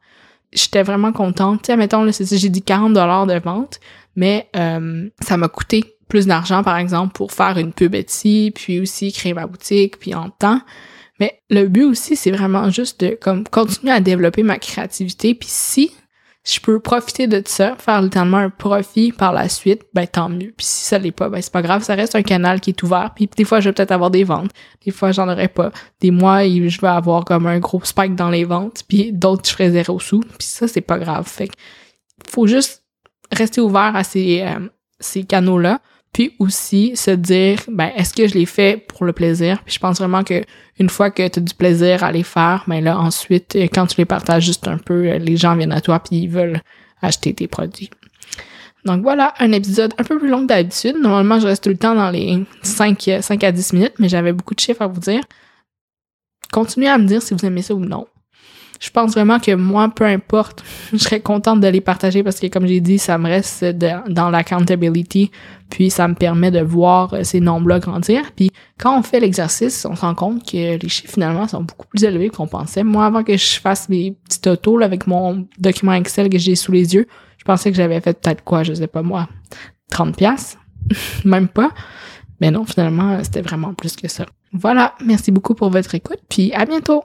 J'étais 0.52 0.84
vraiment 0.84 1.12
contente. 1.12 1.62
Tu 1.62 1.66
sais, 1.66 1.76
mettons, 1.76 2.04
là, 2.04 2.12
j'ai 2.12 2.48
dit 2.48 2.62
40 2.62 2.92
dollars 2.92 3.26
de 3.26 3.40
vente, 3.40 3.80
mais 4.14 4.48
euh, 4.54 5.08
ça 5.20 5.36
m'a 5.36 5.48
coûté 5.48 5.96
plus 6.08 6.26
d'argent, 6.26 6.62
par 6.62 6.76
exemple, 6.76 7.12
pour 7.12 7.32
faire 7.32 7.58
une 7.58 7.72
pub 7.72 7.96
Etsy, 7.96 8.52
puis 8.54 8.78
aussi 8.78 9.12
créer 9.12 9.34
ma 9.34 9.48
boutique, 9.48 9.98
puis 9.98 10.14
en 10.14 10.30
temps. 10.30 10.60
Mais 11.20 11.40
le 11.50 11.68
but 11.68 11.84
aussi, 11.84 12.16
c'est 12.16 12.30
vraiment 12.30 12.70
juste 12.70 13.00
de 13.00 13.18
comme 13.20 13.44
continuer 13.44 13.92
à 13.92 14.00
développer 14.00 14.42
ma 14.42 14.58
créativité. 14.58 15.34
Puis 15.34 15.48
si 15.50 15.92
je 16.46 16.60
peux 16.60 16.78
profiter 16.78 17.26
de 17.26 17.42
ça, 17.46 17.74
faire 17.78 18.02
littéralement 18.02 18.36
un 18.36 18.50
profit 18.50 19.12
par 19.12 19.32
la 19.32 19.48
suite, 19.48 19.82
ben 19.94 20.06
tant 20.06 20.28
mieux. 20.28 20.52
Puis 20.56 20.66
si 20.66 20.84
ça 20.84 20.98
l'est 20.98 21.10
pas, 21.10 21.30
ben 21.30 21.40
c'est 21.40 21.52
pas 21.52 21.62
grave, 21.62 21.82
ça 21.82 21.94
reste 21.94 22.14
un 22.16 22.22
canal 22.22 22.60
qui 22.60 22.70
est 22.70 22.82
ouvert. 22.82 23.12
Puis 23.14 23.28
des 23.34 23.44
fois, 23.44 23.60
je 23.60 23.70
vais 23.70 23.72
peut-être 23.72 23.92
avoir 23.92 24.10
des 24.10 24.24
ventes, 24.24 24.50
des 24.84 24.90
fois 24.90 25.12
j'en 25.12 25.28
aurai 25.28 25.48
pas. 25.48 25.72
Des 26.00 26.10
mois, 26.10 26.44
je 26.44 26.80
vais 26.80 26.88
avoir 26.88 27.24
comme 27.24 27.46
un 27.46 27.60
gros 27.60 27.82
spike 27.82 28.14
dans 28.14 28.28
les 28.28 28.44
ventes, 28.44 28.82
puis 28.86 29.12
d'autres 29.12 29.48
je 29.48 29.52
ferai 29.52 29.70
zéro 29.70 29.98
sous. 30.00 30.20
Puis 30.20 30.46
ça, 30.46 30.68
c'est 30.68 30.82
pas 30.82 30.98
grave. 30.98 31.26
Fait 31.26 31.48
que 31.48 31.54
faut 32.28 32.46
juste 32.46 32.84
rester 33.32 33.60
ouvert 33.60 33.96
à 33.96 34.04
ces, 34.04 34.42
euh, 34.42 34.68
ces 35.00 35.24
canaux-là. 35.24 35.80
Puis 36.14 36.32
aussi 36.38 36.96
se 36.96 37.10
dire, 37.10 37.58
ben, 37.68 37.90
est-ce 37.96 38.14
que 38.14 38.26
je 38.28 38.34
les 38.34 38.46
fais 38.46 38.76
pour 38.76 39.04
le 39.04 39.12
plaisir? 39.12 39.60
Puis 39.64 39.74
je 39.74 39.80
pense 39.80 39.98
vraiment 39.98 40.22
que 40.22 40.42
une 40.78 40.88
fois 40.88 41.10
que 41.10 41.26
tu 41.26 41.40
as 41.40 41.42
du 41.42 41.54
plaisir 41.54 42.04
à 42.04 42.12
les 42.12 42.22
faire, 42.22 42.64
ben 42.68 42.82
là, 42.82 42.98
ensuite, 42.98 43.56
euh, 43.56 43.66
quand 43.72 43.86
tu 43.86 43.96
les 43.98 44.04
partages 44.04 44.44
juste 44.44 44.66
un 44.68 44.78
peu, 44.78 45.08
euh, 45.08 45.18
les 45.18 45.36
gens 45.36 45.56
viennent 45.56 45.72
à 45.72 45.80
toi 45.80 45.98
puis 45.98 46.20
ils 46.20 46.28
veulent 46.28 46.60
acheter 47.02 47.34
tes 47.34 47.48
produits. 47.48 47.90
Donc 48.84 49.02
voilà, 49.02 49.34
un 49.40 49.50
épisode 49.50 49.92
un 49.98 50.04
peu 50.04 50.18
plus 50.18 50.28
long 50.28 50.42
que 50.42 50.46
d'habitude. 50.46 50.96
Normalement, 51.00 51.40
je 51.40 51.46
reste 51.48 51.64
tout 51.64 51.70
le 51.70 51.76
temps 51.76 51.96
dans 51.96 52.10
les 52.10 52.44
5, 52.62 53.18
5 53.20 53.44
à 53.44 53.50
10 53.50 53.72
minutes, 53.72 53.94
mais 53.98 54.08
j'avais 54.08 54.32
beaucoup 54.32 54.54
de 54.54 54.60
chiffres 54.60 54.82
à 54.82 54.86
vous 54.86 55.00
dire. 55.00 55.22
Continuez 56.52 56.88
à 56.88 56.98
me 56.98 57.06
dire 57.06 57.22
si 57.22 57.34
vous 57.34 57.44
aimez 57.44 57.62
ça 57.62 57.74
ou 57.74 57.80
non 57.80 58.06
je 58.84 58.90
pense 58.90 59.12
vraiment 59.12 59.38
que 59.38 59.54
moi, 59.54 59.88
peu 59.88 60.04
importe, 60.04 60.62
je 60.92 60.98
serais 60.98 61.20
contente 61.20 61.60
de 61.60 61.68
les 61.68 61.80
partager 61.80 62.22
parce 62.22 62.38
que, 62.38 62.48
comme 62.48 62.66
j'ai 62.66 62.80
dit, 62.80 62.98
ça 62.98 63.16
me 63.16 63.28
reste 63.28 63.64
dans 63.64 64.28
l'accountability, 64.28 65.30
puis 65.70 65.88
ça 65.88 66.06
me 66.06 66.14
permet 66.14 66.50
de 66.50 66.60
voir 66.60 67.14
euh, 67.14 67.22
ces 67.22 67.40
nombres-là 67.40 67.78
grandir. 67.78 68.30
Puis 68.36 68.50
quand 68.78 68.98
on 68.98 69.02
fait 69.02 69.20
l'exercice, 69.20 69.86
on 69.88 69.96
se 69.96 70.02
rend 70.02 70.14
compte 70.14 70.44
que 70.44 70.76
les 70.76 70.88
chiffres, 70.90 71.14
finalement, 71.14 71.48
sont 71.48 71.62
beaucoup 71.62 71.86
plus 71.86 72.04
élevés 72.04 72.28
qu'on 72.28 72.46
pensait. 72.46 72.84
Moi, 72.84 73.06
avant 73.06 73.24
que 73.24 73.38
je 73.38 73.58
fasse 73.58 73.88
mes 73.88 74.18
petits 74.28 74.46
autos 74.50 74.82
avec 74.82 75.06
mon 75.06 75.48
document 75.58 75.94
Excel 75.94 76.28
que 76.28 76.38
j'ai 76.38 76.54
sous 76.54 76.70
les 76.70 76.94
yeux, 76.94 77.06
je 77.38 77.44
pensais 77.44 77.70
que 77.70 77.76
j'avais 77.78 78.00
fait 78.02 78.20
peut-être 78.20 78.44
quoi, 78.44 78.64
je 78.64 78.74
sais 78.74 78.86
pas 78.86 79.02
moi, 79.02 79.28
30 79.90 80.14
pièces 80.14 80.58
même 81.24 81.48
pas. 81.48 81.70
Mais 82.42 82.50
non, 82.50 82.66
finalement, 82.66 83.18
c'était 83.24 83.40
vraiment 83.40 83.72
plus 83.72 83.96
que 83.96 84.08
ça. 84.08 84.26
Voilà, 84.52 84.94
merci 85.02 85.32
beaucoup 85.32 85.54
pour 85.54 85.70
votre 85.70 85.94
écoute, 85.94 86.20
puis 86.28 86.52
à 86.52 86.66
bientôt! 86.66 87.02